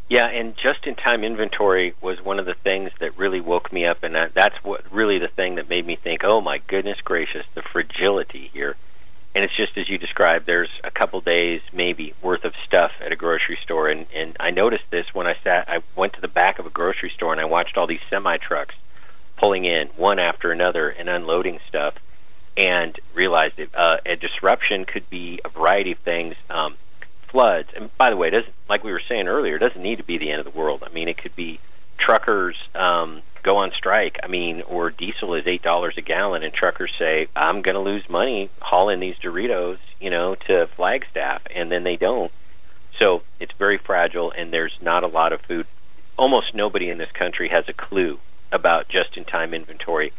[0.10, 4.16] Yeah, and just-in-time inventory was one of the things that really woke me up, and
[4.16, 7.62] that, that's what really the thing that made me think, "Oh my goodness gracious, the
[7.62, 8.76] fragility here."
[9.34, 10.46] And it's just as you described.
[10.46, 14.52] There's a couple days, maybe, worth of stuff at a grocery store, and and I
[14.52, 15.70] noticed this when I sat.
[15.70, 18.38] I went to the back of a grocery store and I watched all these semi
[18.38, 18.76] trucks
[19.38, 21.96] pulling in one after another and unloading stuff
[22.56, 26.36] and realized that uh, a disruption could be a variety of things.
[26.50, 26.76] Um,
[27.28, 30.04] floods, and by the way, doesn't like we were saying earlier, it doesn't need to
[30.04, 30.84] be the end of the world.
[30.86, 31.60] I mean, it could be
[31.98, 34.20] truckers um, go on strike.
[34.24, 37.82] I mean, or diesel is eight dollars a gallon, and truckers say, "I'm going to
[37.82, 42.32] lose money hauling these Doritos, you know, to Flagstaff," and then they don't.
[43.00, 45.66] So it's very fragile, and there's not a lot of food.
[46.18, 48.20] Almost nobody in this country has a clue
[48.54, 50.14] about just-in-time inventory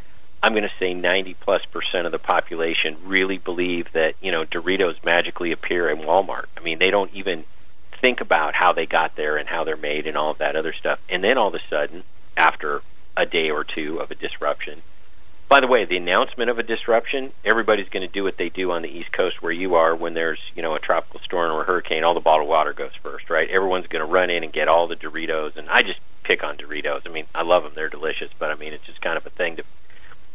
[0.44, 4.44] I'm going to say 90 plus percent of the population really believe that you know
[4.44, 6.44] Doritos magically appear in Walmart.
[6.58, 7.44] I mean, they don't even
[7.92, 10.74] think about how they got there and how they're made and all of that other
[10.74, 11.00] stuff.
[11.08, 12.04] And then all of a sudden,
[12.36, 12.82] after
[13.16, 14.82] a day or two of a disruption,
[15.48, 18.70] by the way, the announcement of a disruption, everybody's going to do what they do
[18.70, 21.62] on the East Coast where you are when there's, you know, a tropical storm or
[21.62, 23.48] a hurricane, all the bottled water goes first, right?
[23.48, 26.56] Everyone's going to run in and get all the Doritos and I just pick on
[26.56, 27.06] Doritos.
[27.06, 27.72] I mean, I love them.
[27.74, 29.64] They're delicious, but I mean, it's just kind of a thing to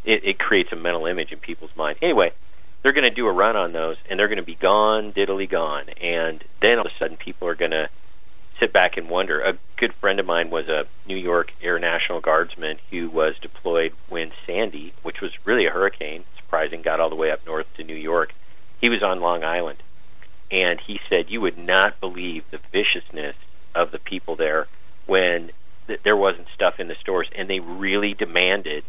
[0.06, 1.98] it, it creates a mental image in people's mind.
[2.02, 2.32] Anyway,
[2.82, 5.50] they're going to do a run on those, and they're going to be gone, diddly
[5.50, 7.90] gone, and then all of a sudden people are going to
[8.60, 9.42] sit back and wonder.
[9.42, 13.94] A good friend of mine was a New York Air National Guardsman who was deployed
[14.08, 17.84] when Sandy, which was really a hurricane, surprising, got all the way up north to
[17.84, 18.34] New York.
[18.80, 19.84] He was on Long Island,
[20.50, 23.36] and he said you would not believe the viciousness
[23.76, 24.68] of the people there
[25.06, 25.52] when
[25.90, 28.86] th- there wasn't stuff in the stores, and they really demanded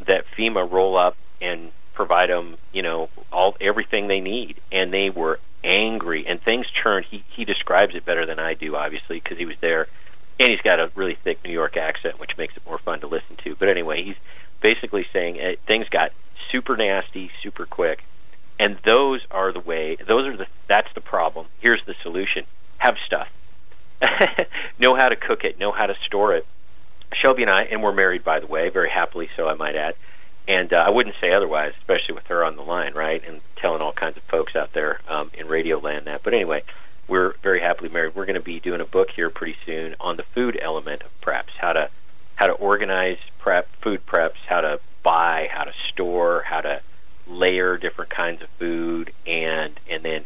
[0.00, 5.10] that FEMA roll up and provide them, you know, all everything they need, and they
[5.10, 7.04] were angry and things turned.
[7.06, 9.86] He he describes it better than I do, obviously, because he was there,
[10.38, 13.06] and he's got a really thick New York accent, which makes it more fun to
[13.06, 13.54] listen to.
[13.54, 14.16] But anyway, he's
[14.60, 16.12] basically saying uh, things got
[16.50, 18.04] super nasty, super quick,
[18.58, 19.96] and those are the way.
[19.96, 21.46] Those are the that's the problem.
[21.60, 22.44] Here's the solution:
[22.78, 23.30] have stuff.
[24.78, 25.58] know how to cook it.
[25.58, 26.46] Know how to store it.
[27.12, 29.94] Shelby and I, and we're married, by the way, very happily so, I might add.
[30.46, 33.22] And uh, I wouldn't say otherwise, especially with her on the line, right?
[33.26, 36.22] And telling all kinds of folks out there um, in radio land that.
[36.22, 36.62] But anyway,
[37.08, 38.14] we're very happily married.
[38.14, 41.20] We're going to be doing a book here pretty soon on the food element of
[41.20, 41.90] preps, how to
[42.36, 46.80] how to organize prep, food preps, how to buy, how to store, how to
[47.26, 49.12] layer different kinds of food,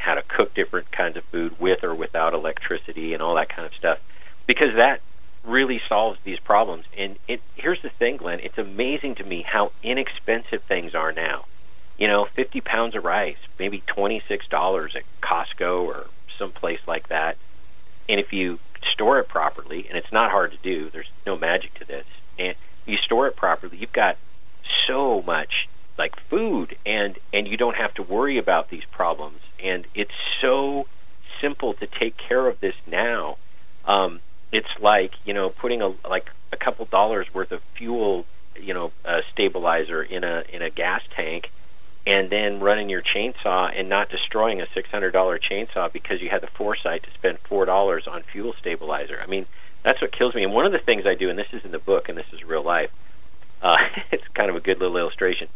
[0.05, 3.65] how to cook different kinds of food with or without electricity and all that kind
[3.67, 3.99] of stuff.
[4.47, 5.01] Because that
[5.43, 6.85] really solves these problems.
[6.97, 8.41] And it, here's the thing, Glenn.
[8.41, 11.47] It's amazing to me how inexpensive things are now.
[11.97, 17.39] You know, 50 pounds of rice, maybe $26 at Costco or someplace like that.
[18.07, 18.59] And if you
[18.93, 22.05] store it properly, and it's not hard to do, there's no magic to this,
[22.39, 24.19] and you store it properly, you've got
[24.87, 29.87] so much like food and and you don't have to worry about these problems and
[29.95, 30.87] it's so
[31.41, 33.37] simple to take care of this now.
[33.87, 34.21] Um,
[34.53, 38.25] it's like you know putting a like a couple dollars worth of fuel
[38.59, 41.51] you know a stabilizer in a in a gas tank
[42.07, 46.29] and then running your chainsaw and not destroying a six hundred dollar chainsaw because you
[46.31, 49.21] had the foresight to spend four dollars on fuel stabilizer.
[49.23, 49.47] I mean
[49.83, 50.45] that's what kills me.
[50.45, 52.33] And one of the things i do and this is in the book and this
[52.33, 52.91] is real life
[53.61, 53.77] uh,
[54.13, 55.49] it's kind of a good little illustration.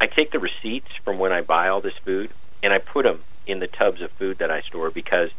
[0.00, 2.30] I take the receipts from when i buy all this food
[2.62, 5.30] and i put them in the tubs of food that i store because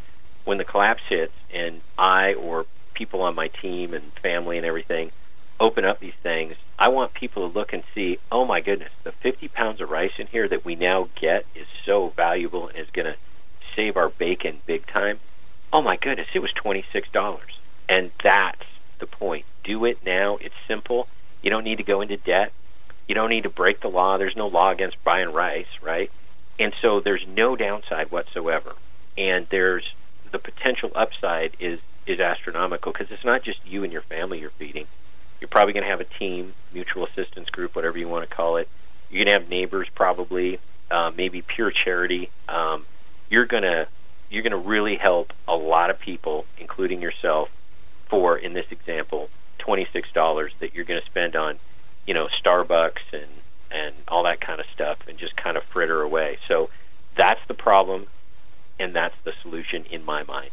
[0.45, 5.11] when the collapse hits and i or people on my team and family and everything
[5.59, 9.11] open up these things, I want people to look and see, oh my goodness, the
[9.11, 12.89] 50 pounds of rice in here that we now get is so valuable and is
[12.89, 13.17] going to
[13.75, 15.19] save our bacon big time.
[15.71, 17.39] Oh my goodness, it was $26.
[17.87, 18.65] And that's
[18.99, 19.45] the point.
[19.63, 20.37] Do it now.
[20.37, 21.07] It's simple.
[21.41, 22.51] You don't need to go into debt.
[23.07, 24.17] You don't need to break the law.
[24.17, 26.11] There's no law against buying rice, right?
[26.59, 28.75] And so there's no downside whatsoever.
[29.17, 29.93] And there's
[30.31, 34.49] the potential upside is is astronomical because it's not just you and your family you're
[34.49, 34.87] feeding.
[35.39, 38.57] You're probably going to have a team, mutual assistance group, whatever you want to call
[38.57, 38.67] it.
[39.09, 42.29] You're going to have neighbors, probably, uh, maybe pure charity.
[42.47, 42.85] Um,
[43.29, 43.87] you're going to
[44.29, 47.51] you're going to really help a lot of people, including yourself,
[48.07, 51.57] for in this example, twenty six dollars that you're going to spend on,
[52.05, 53.27] you know, Starbucks and
[53.73, 56.38] and all that kind of stuff, and just kind of fritter away.
[56.47, 56.69] So
[57.15, 58.07] that's the problem
[58.79, 60.51] and that's the solution in my mind.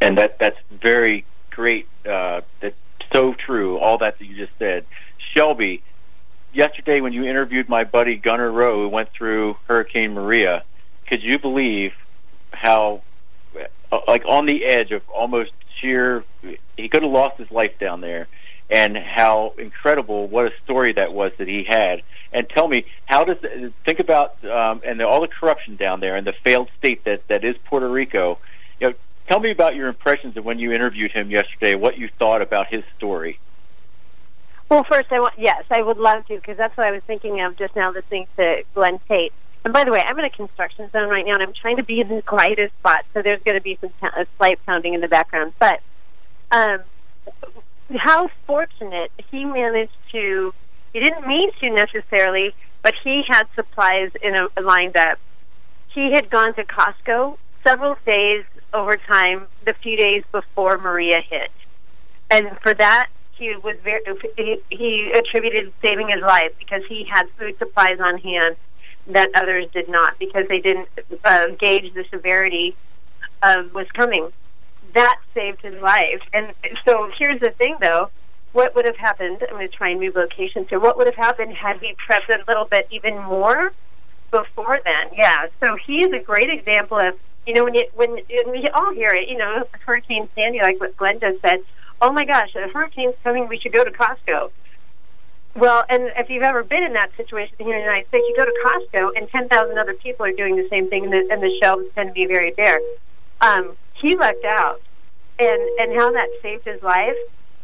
[0.00, 1.86] And that that's very great.
[2.04, 2.76] Uh, that's
[3.12, 3.78] so true.
[3.78, 4.84] All that that you just said,
[5.18, 5.82] Shelby.
[6.52, 10.64] Yesterday, when you interviewed my buddy Gunnar Rowe, who went through Hurricane Maria,
[11.06, 11.94] could you believe
[12.52, 13.00] how,
[13.90, 16.24] uh, like, on the edge of almost sheer,
[16.76, 18.28] he could have lost his life down there,
[18.70, 22.02] and how incredible, what a story that was that he had.
[22.32, 23.38] And tell me, how does
[23.84, 27.26] think about um, and the, all the corruption down there and the failed state that
[27.28, 28.38] that is Puerto Rico?
[28.80, 28.94] You know,
[29.26, 31.74] tell me about your impressions of when you interviewed him yesterday.
[31.74, 33.38] What you thought about his story.
[34.70, 37.42] Well, first, I want yes, I would love to because that's what I was thinking
[37.42, 39.34] of just now, listening to Glenn Tate.
[39.64, 41.82] And by the way, I'm in a construction zone right now, and I'm trying to
[41.82, 45.02] be in the quietest spot, so there's going to be some a slight pounding in
[45.02, 45.52] the background.
[45.58, 45.82] But
[46.50, 46.80] um,
[47.96, 50.54] how fortunate he managed to.
[50.92, 55.18] He didn't mean to necessarily, but he had supplies in a, lined up.
[55.88, 61.50] He had gone to Costco several days over time, the few days before Maria hit,
[62.30, 63.08] and for that
[63.42, 64.02] he was very
[64.70, 68.56] he, attributed saving his life because he had food supplies on hand
[69.06, 70.88] that others did not because they didn't
[71.24, 72.76] uh, gauge the severity
[73.42, 74.32] of what's coming.
[74.92, 76.22] That saved his life.
[76.32, 76.52] And
[76.84, 78.10] so here's the thing, though.
[78.52, 79.42] What would have happened?
[79.42, 80.78] I'm going to try and move locations here.
[80.78, 83.72] What would have happened had he prepped a little bit even more
[84.30, 85.08] before then?
[85.16, 85.46] Yeah.
[85.60, 89.10] So he's a great example of you know when you when, when we all hear
[89.10, 89.28] it.
[89.28, 91.62] You know, Hurricane Sandy, like what Glenda said
[92.02, 94.50] oh my gosh, a hurricane's coming, we should go to Costco.
[95.54, 98.36] Well, and if you've ever been in that situation here in the United States, you
[98.36, 101.40] go to Costco and 10,000 other people are doing the same thing, and the, and
[101.40, 102.80] the shelves tend to be very bare.
[103.40, 104.82] Um, he lucked out,
[105.38, 107.16] and, and how that saved his life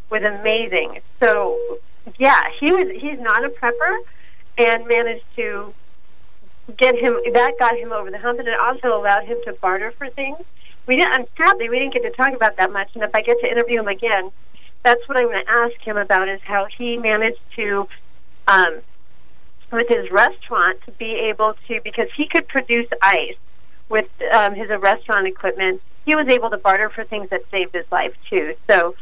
[0.09, 1.01] was amazing.
[1.21, 1.79] So,
[2.17, 3.99] yeah, he was he's not a prepper
[4.57, 5.75] and managed to
[6.77, 9.91] get him, that got him over the hump, and it also allowed him to barter
[9.91, 10.39] for things
[10.89, 11.29] we didn't.
[11.37, 12.91] Sadly, we didn't get to talk about that much.
[12.95, 14.31] And if I get to interview him again,
[14.83, 17.87] that's what I'm going to ask him about: is how he managed to,
[18.49, 18.79] um,
[19.71, 23.37] with his restaurant, to be able to because he could produce ice
[23.89, 25.83] with um, his restaurant equipment.
[26.05, 28.55] He was able to barter for things that saved his life too.
[28.67, 28.95] So,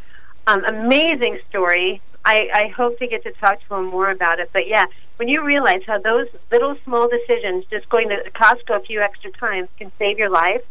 [0.46, 2.00] um, amazing story.
[2.24, 4.50] I, I hope to get to talk to him more about it.
[4.52, 8.80] But yeah, when you realize how those little small decisions, just going to Costco a
[8.80, 10.62] few extra times, can save your life,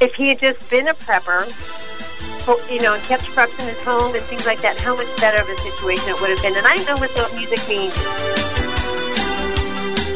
[0.00, 1.48] if he had just been a prepper,
[2.70, 5.40] you know, and kept preps in his home and things like that, how much better
[5.40, 6.56] of a situation it would have been.
[6.56, 8.51] And I know what the music means.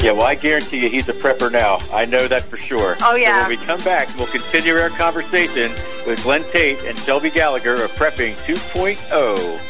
[0.01, 1.79] Yeah, well, I guarantee you he's a prepper now.
[1.93, 2.97] I know that for sure.
[3.03, 3.45] Oh, yeah.
[3.45, 5.73] So when we come back, we'll continue our conversation
[6.07, 9.61] with Glenn Tate and Shelby Gallagher of Prepping 2.0.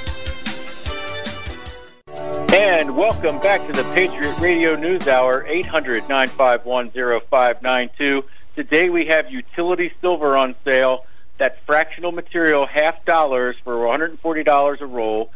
[2.52, 8.24] And welcome back to the Patriot Radio News Hour, 800 951 0592.
[8.56, 11.06] Today we have utility silver on sale.
[11.38, 15.30] That fractional material, half dollars for $140 a roll.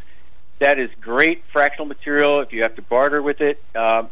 [0.58, 3.62] That is great fractional material if you have to barter with it.
[3.74, 4.08] Um,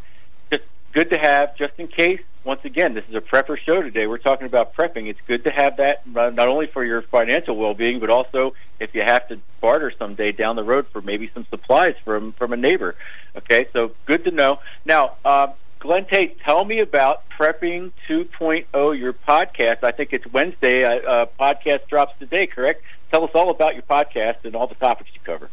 [0.92, 2.20] good to have, just in case.
[2.44, 4.07] Once again, this is a prepper show today.
[4.07, 5.09] We're talking about prepping.
[5.09, 9.03] It's good to have that not only for your financial well-being, but also if you
[9.03, 12.94] have to barter someday down the road for maybe some supplies from from a neighbor.
[13.37, 14.61] Okay, so good to know.
[14.87, 15.48] Now, uh,
[15.79, 19.85] Glenn Tate, tell me about Prepping 2.0, your podcast.
[19.85, 20.85] I think it's Wednesday.
[20.85, 22.83] Uh, uh, podcast drops today, correct?
[23.11, 25.51] Tell us all about your podcast and all the topics you cover.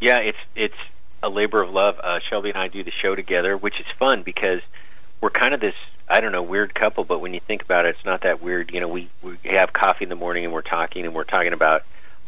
[0.00, 0.76] Yeah, it's it's
[1.22, 1.98] a labor of love.
[2.02, 4.60] Uh, Shelby and I do the show together, which is fun because
[5.20, 5.74] we're kind of this
[6.08, 7.04] I don't know weird couple.
[7.04, 8.72] But when you think about it, it's not that weird.
[8.72, 11.52] You know, we we have coffee in the morning and we're talking and we're talking
[11.52, 11.84] about.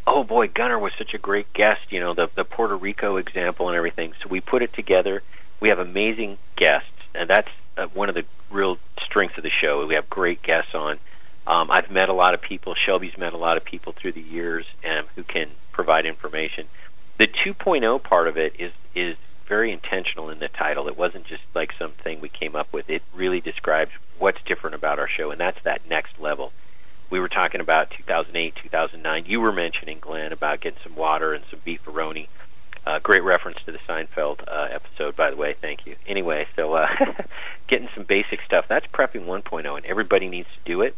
[0.07, 1.93] Oh boy, Gunner was such a great guest.
[1.93, 4.15] You know, the the Puerto Rico example and everything.
[4.23, 5.23] So we put it together.
[5.61, 9.85] We have amazing guests and that's uh, one of the real strengths of the show.
[9.87, 10.99] We have great guests on.
[11.47, 12.75] Um, I've met a lot of people.
[12.75, 16.67] Shelby's met a lot of people through the years um, who can provide information.
[17.19, 20.87] The 2.0 part of it is is very intentional in the title.
[20.87, 22.89] It wasn't just like something we came up with.
[22.89, 26.53] It really describes what's different about our show, and that's that next level.
[27.11, 29.25] We were talking about 2008, 2009.
[29.27, 32.29] You were mentioning Glenn about getting some water and some beefaroni.
[32.87, 35.55] Uh, great reference to the Seinfeld uh, episode, by the way.
[35.55, 35.97] Thank you.
[36.07, 36.89] Anyway, so uh,
[37.67, 38.69] getting some basic stuff.
[38.69, 40.95] That's prepping 1.0, and everybody needs to do it.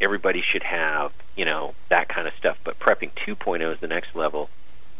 [0.00, 2.60] Everybody should have, you know, that kind of stuff.
[2.62, 4.50] But prepping 2.0 is the next level.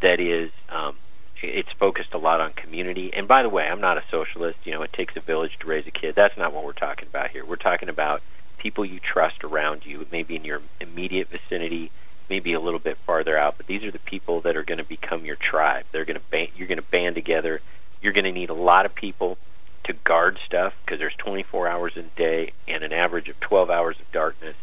[0.01, 0.97] That is, um,
[1.43, 3.13] it's focused a lot on community.
[3.13, 4.59] And by the way, I'm not a socialist.
[4.65, 6.15] You know, it takes a village to raise a kid.
[6.15, 7.45] That's not what we're talking about here.
[7.45, 8.23] We're talking about
[8.59, 11.91] people you trust around you, maybe in your immediate vicinity
[12.29, 14.85] maybe a little bit farther out, but these are the people that are going to
[14.85, 15.85] become your tribe.
[15.93, 17.61] They're going to band, you're going to band together.
[18.01, 19.39] You're going to need a lot of people
[19.85, 23.71] to guard stuff because there's 24 hours in a day and an average of 12
[23.71, 24.57] hours of darkness,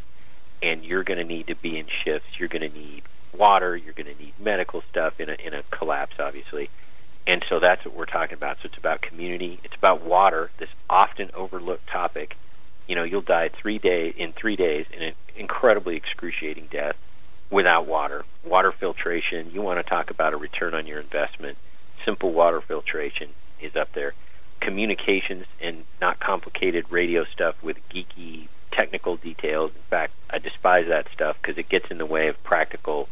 [0.61, 2.39] and you're going to need to be in shifts.
[2.39, 3.03] You're going to need
[3.37, 3.75] water.
[3.75, 6.69] You're going to need medical stuff in a in a collapse, obviously.
[7.27, 8.57] And so that's what we're talking about.
[8.57, 9.59] So it's about community.
[9.63, 10.51] It's about water.
[10.57, 12.37] This often overlooked topic.
[12.87, 16.95] You know, you'll die three day in three days in an incredibly excruciating death
[17.49, 18.25] without water.
[18.43, 19.51] Water filtration.
[19.51, 21.57] You want to talk about a return on your investment?
[22.03, 23.29] Simple water filtration
[23.59, 24.13] is up there.
[24.59, 29.71] Communications and not complicated radio stuff with geeky technical details.
[29.73, 33.07] In fact, I despise that stuff because it gets in the way of practical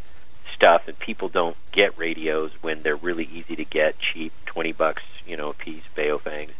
[0.54, 5.04] stuff, and people don't get radios when they're really easy to get, cheap, twenty bucks,
[5.28, 6.51] you know, a piece, Baofengs,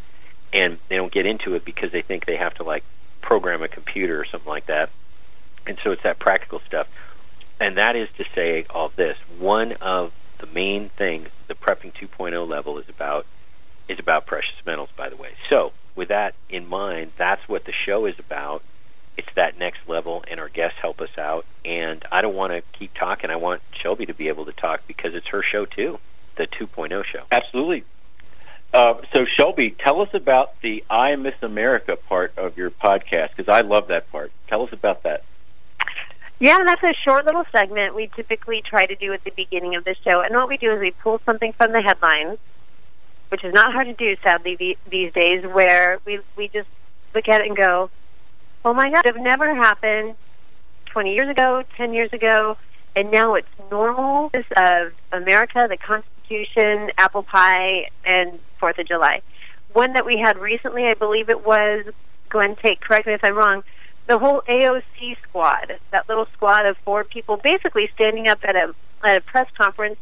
[0.52, 2.84] and they don't get into it because they think they have to like
[3.22, 4.90] program a computer or something like that.
[5.66, 6.90] And so it's that practical stuff,
[7.60, 9.18] and that is to say all this.
[9.40, 13.26] One of the main things the prepping 2.0 level is about
[13.88, 15.32] is about precious metals, by the way.
[15.50, 18.64] So with that in mind, that's what the show is about
[19.18, 21.46] it's that next level, and our guests help us out.
[21.66, 23.30] And I don't want to keep talking.
[23.30, 26.00] I want Shelby to be able to talk because it's her show too,
[26.36, 27.24] the 2.0 show.
[27.32, 27.84] Absolutely.
[28.74, 33.48] Uh, so, Shelby, tell us about the I Miss America part of your podcast because
[33.48, 34.32] I love that part.
[34.48, 35.24] Tell us about that.
[36.40, 39.86] Yeah, that's a short little segment we typically try to do at the beginning of
[39.86, 40.22] the show.
[40.22, 42.40] And what we do is we pull something from the headlines,
[43.30, 46.68] which is not hard to do, sadly, these days, where we, we just
[47.14, 47.92] look at it and go,
[48.66, 50.16] oh my God, it never happened
[50.86, 52.58] 20 years ago, 10 years ago,
[52.96, 59.22] and now it's normal of America, the Constitution, apple pie, and Fourth of July.
[59.74, 61.86] One that we had recently, I believe it was,
[62.30, 63.64] Glenn Tate, correct me if I'm wrong,
[64.06, 68.74] the whole AOC squad, that little squad of four people basically standing up at a,
[69.04, 69.98] at a press conference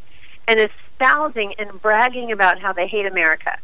[0.48, 3.58] and espousing and bragging about how they hate America.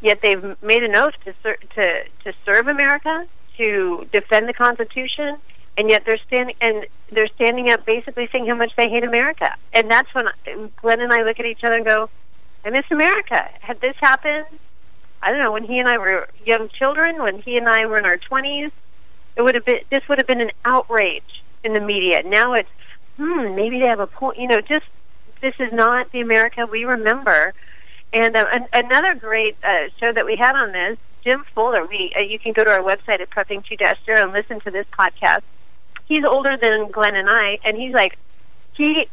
[0.00, 3.26] Yet they've made an oath to, ser- to, to serve America,
[3.58, 5.36] to defend the Constitution,
[5.76, 9.54] and yet they're standing and they're standing up, basically saying how much they hate America.
[9.72, 10.26] And that's when
[10.76, 12.08] Glenn and I look at each other and go,
[12.64, 14.46] "I miss America." Had this happened,
[15.22, 17.98] I don't know, when he and I were young children, when he and I were
[17.98, 18.70] in our twenties,
[19.36, 22.22] it would have been this would have been an outrage in the media.
[22.22, 22.70] Now it's,
[23.16, 24.38] hmm, maybe they have a point.
[24.38, 24.86] You know, just
[25.40, 27.54] this is not the America we remember.
[28.12, 31.84] And uh, an- another great uh, show that we had on this Jim Fuller.
[31.86, 35.42] We uh, you can go to our website at prepping2-0 and listen to this podcast.
[36.06, 38.18] He's older than Glenn and I, and he's like
[38.74, 39.06] he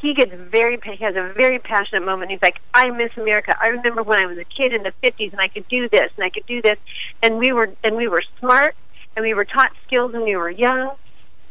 [0.00, 2.30] he gets very he has a very passionate moment.
[2.30, 3.56] He's like, I miss America.
[3.60, 6.10] I remember when I was a kid in the fifties and I could do this
[6.16, 6.78] and I could do this,
[7.22, 8.74] and we were and we were smart
[9.16, 10.92] and we were taught skills when we were young.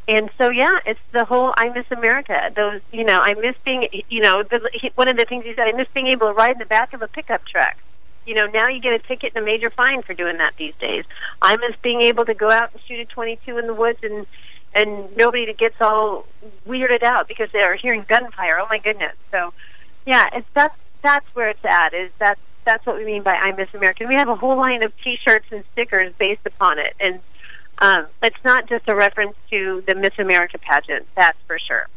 [0.07, 3.87] And so, yeah, it's the whole "I miss America." Those, you know, I miss being,
[4.09, 6.33] you know, the, he, one of the things he said, I miss being able to
[6.33, 7.77] ride in the back of a pickup truck
[8.25, 10.75] you know, now you get a ticket and a major fine for doing that these
[10.75, 11.05] days.
[11.41, 14.25] I miss being able to go out and shoot a 22 in the woods and
[14.73, 16.25] and nobody gets all
[16.67, 18.59] weirded out because they're hearing gunfire.
[18.59, 19.15] Oh my goodness!
[19.31, 19.53] So,
[20.05, 21.93] yeah, it's that's that's where it's at.
[21.93, 24.05] Is that's that's what we mean by I Miss America.
[24.07, 27.19] We have a whole line of T-shirts and stickers based upon it, and
[27.79, 31.07] um, it's not just a reference to the Miss America pageant.
[31.15, 31.87] That's for sure.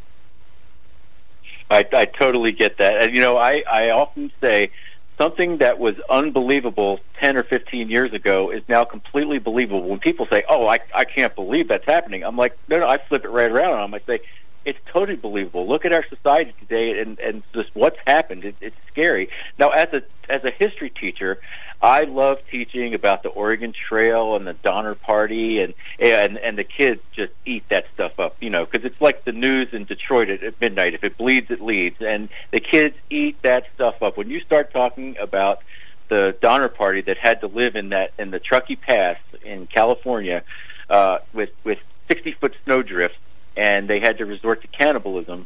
[1.69, 4.71] I, I totally get that, and you know, I I often say
[5.17, 9.87] something that was unbelievable 10 or 15 years ago is now completely believable.
[9.87, 12.97] When people say, "Oh, I I can't believe that's happening," I'm like, "No, no." I
[12.97, 13.93] flip it right around on them.
[13.93, 14.19] I say,
[14.65, 15.67] "It's totally believable.
[15.67, 18.45] Look at our society today, and and just what's happened.
[18.45, 21.39] It, it's scary." Now, as a as a history teacher,
[21.81, 26.63] I love teaching about the Oregon Trail and the Donner Party, and and and the
[26.63, 30.29] kids just eat that stuff up, you know, because it's like the news in Detroit
[30.29, 30.93] at, at midnight.
[30.93, 34.15] If it bleeds, it leads, and the kids eat that stuff up.
[34.15, 35.61] When you start talking about
[36.07, 40.43] the Donner Party that had to live in that in the Truckee Pass in California
[40.89, 43.17] uh, with with sixty foot snowdrifts,
[43.55, 45.45] and they had to resort to cannibalism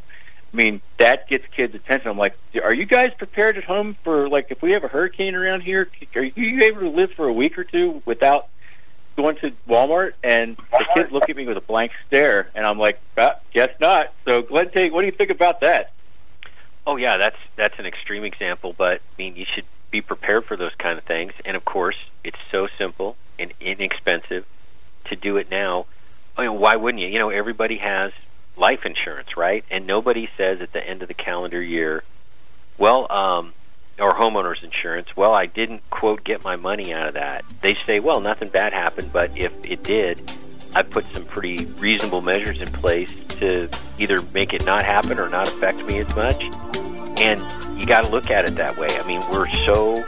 [0.52, 2.08] I mean, that gets kids' attention.
[2.08, 5.34] I'm like, are you guys prepared at home for like if we have a hurricane
[5.34, 5.88] around here?
[6.14, 8.48] Are you able to live for a week or two without
[9.16, 10.14] going to Walmart?
[10.24, 13.78] And the kids look at me with a blank stare, and I'm like, ah, guess
[13.78, 14.12] not.
[14.24, 15.92] So, Glenn Tate what do you think about that?
[16.86, 20.56] Oh yeah, that's that's an extreme example, but I mean, you should be prepared for
[20.56, 21.34] those kind of things.
[21.44, 24.46] And of course, it's so simple and inexpensive
[25.04, 25.84] to do it now.
[26.38, 27.08] I mean, why wouldn't you?
[27.08, 28.12] You know, everybody has
[28.56, 29.64] life insurance, right?
[29.70, 32.04] And nobody says at the end of the calendar year,
[32.78, 33.52] well, um,
[33.98, 37.44] or homeowners insurance, well, I didn't quote get my money out of that.
[37.60, 40.30] They say, well, nothing bad happened, but if it did,
[40.76, 43.68] I put some pretty reasonable measures in place to
[43.98, 46.40] either make it not happen or not affect me as much.
[47.20, 47.42] And
[47.80, 48.88] you got to look at it that way.
[48.90, 50.04] I mean, we're so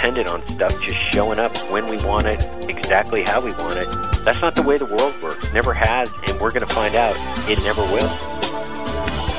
[0.00, 2.40] dependent on stuff just showing up when we want it,
[2.70, 3.86] exactly how we want it.
[4.24, 5.52] That's not the way the world works.
[5.52, 7.14] Never has, and we're going to find out
[7.50, 8.08] it never will.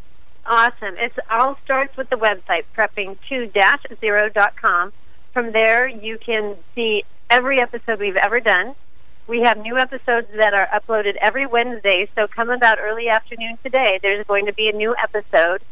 [0.45, 0.97] awesome.
[0.97, 4.93] It all starts with the website prepping2-0.com.
[5.33, 8.75] From there, you can see every episode we've ever done.
[9.29, 12.09] We have new episodes that are uploaded every Wednesday.
[12.17, 14.01] So come about early afternoon today.
[14.03, 15.63] There's going to be a new episode,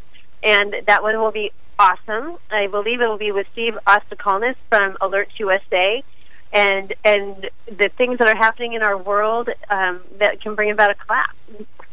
[0.45, 2.37] and that one will be awesome.
[2.53, 6.05] I believe it will be with Steve Ostakalnis from Alert USA,
[6.53, 10.91] and and the things that are happening in our world um, that can bring about
[10.91, 11.33] a class.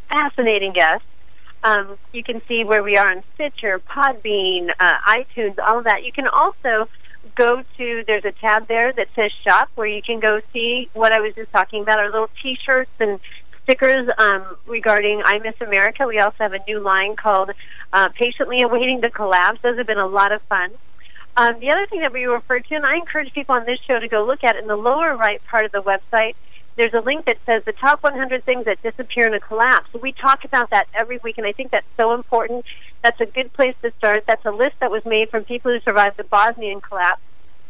[0.09, 1.03] Fascinating guest.
[1.63, 6.05] Um, you can see where we are on Stitcher, Podbean, uh, iTunes, all of that.
[6.05, 6.87] You can also
[7.35, 11.11] go to there's a tab there that says shop where you can go see what
[11.11, 13.19] I was just talking about our little t-shirts and
[13.63, 16.07] stickers um, regarding I Miss America.
[16.07, 17.51] We also have a new line called
[17.93, 19.61] uh, Patiently Awaiting the Collapse.
[19.61, 20.71] Those have been a lot of fun.
[21.37, 23.99] Um, the other thing that we refer to, and I encourage people on this show
[23.99, 26.35] to go look at it in the lower right part of the website,
[26.75, 29.93] there's a link that says the top 100 things that disappear in a collapse.
[29.93, 32.65] We talk about that every week, and I think that's so important.
[33.01, 34.25] That's a good place to start.
[34.25, 37.21] That's a list that was made from people who survived the Bosnian collapse.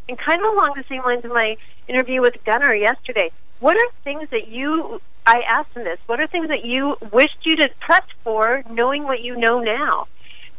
[0.08, 1.58] And kind of along the same lines of my
[1.88, 6.00] interview with Gunnar yesterday, what are things that you I asked him this.
[6.08, 10.08] What are things that you wished you'd have prepped for, knowing what you know now?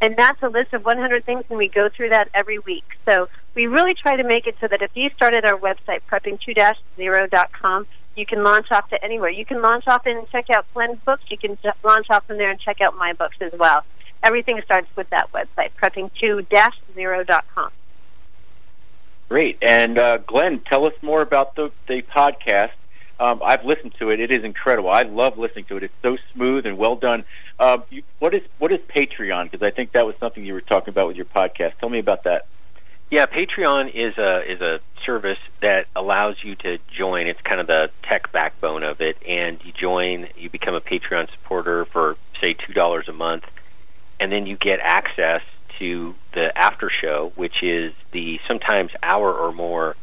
[0.01, 2.97] And that's a list of 100 things, and we go through that every week.
[3.05, 6.01] So we really try to make it so that if you start at our website,
[6.09, 9.29] prepping2-0.com, you can launch off to anywhere.
[9.29, 11.23] You can launch off and check out Glenn's books.
[11.29, 13.85] You can launch off from there and check out my books as well.
[14.23, 17.71] Everything starts with that website, prepping2-0.com.
[19.29, 19.57] Great.
[19.61, 22.71] And uh, Glenn, tell us more about the, the podcast
[23.21, 24.19] um, I've listened to it.
[24.19, 24.89] It is incredible.
[24.89, 25.83] I love listening to it.
[25.83, 27.23] It's so smooth and well done.
[27.59, 29.43] Uh, you, what is what is Patreon?
[29.43, 31.77] Because I think that was something you were talking about with your podcast.
[31.77, 32.47] Tell me about that.
[33.11, 37.27] Yeah, Patreon is a is a service that allows you to join.
[37.27, 40.27] It's kind of the tech backbone of it, and you join.
[40.35, 43.45] You become a Patreon supporter for say two dollars a month,
[44.19, 45.43] and then you get access
[45.77, 49.95] to the after show, which is the sometimes hour or more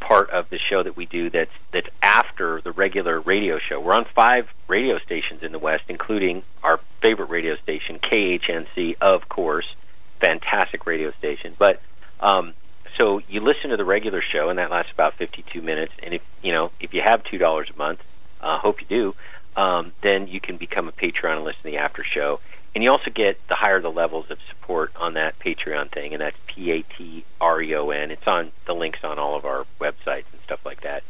[0.00, 3.78] part of the show that we do that's that's after the regular radio show.
[3.80, 9.28] We're on five radio stations in the West, including our favorite radio station, KHNC, of
[9.28, 9.74] course,
[10.18, 11.54] fantastic radio station.
[11.58, 11.80] But
[12.20, 12.54] um,
[12.96, 15.92] so you listen to the regular show, and that lasts about 52 minutes.
[16.02, 18.02] And if you know if you have two dollars a month,
[18.40, 19.14] uh, hope you do,
[19.56, 22.40] um, then you can become a Patreon and listen to the after show.
[22.74, 26.20] And you also get the higher the levels of support on that Patreon thing, and
[26.20, 28.10] that's P A T R E O N.
[28.10, 31.02] It's on the links on all of our websites and stuff like that.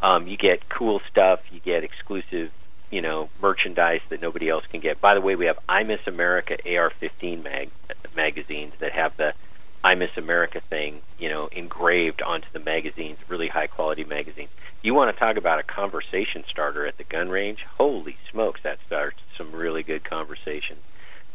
[0.00, 1.40] Um, you get cool stuff.
[1.52, 2.52] You get exclusive,
[2.90, 5.00] you know, merchandise that nobody else can get.
[5.00, 7.70] By the way, we have I Miss America AR-15 mag
[8.14, 9.34] magazines that have the
[9.82, 13.18] I Miss America thing, you know, engraved onto the magazines.
[13.28, 14.50] Really high quality magazines.
[14.82, 17.64] You want to talk about a conversation starter at the gun range?
[17.76, 20.80] Holy smokes, that starts some really good conversations.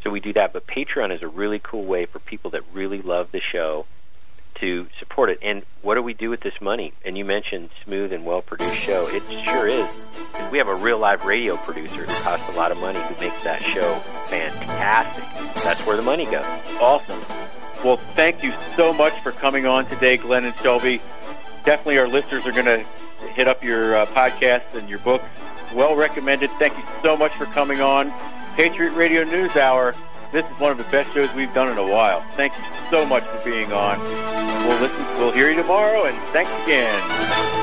[0.03, 0.53] So we do that.
[0.53, 3.85] But Patreon is a really cool way for people that really love the show
[4.55, 5.39] to support it.
[5.41, 6.93] And what do we do with this money?
[7.03, 9.07] And you mentioned smooth and well produced show.
[9.09, 9.93] It sure is.
[10.51, 13.43] We have a real live radio producer who costs a lot of money who makes
[13.43, 13.93] that show
[14.27, 15.23] fantastic.
[15.63, 16.45] That's where the money goes.
[16.79, 17.19] Awesome.
[17.83, 21.01] Well, thank you so much for coming on today, Glenn and Shelby.
[21.65, 22.85] Definitely our listeners are going to
[23.33, 25.25] hit up your uh, podcast and your books.
[25.73, 26.49] Well recommended.
[26.51, 28.13] Thank you so much for coming on.
[28.55, 29.95] Patriot Radio News Hour.
[30.31, 32.21] This is one of the best shows we've done in a while.
[32.35, 33.99] Thank you so much for being on.
[34.67, 35.03] We'll listen.
[35.17, 37.62] We'll hear you tomorrow, and thanks again.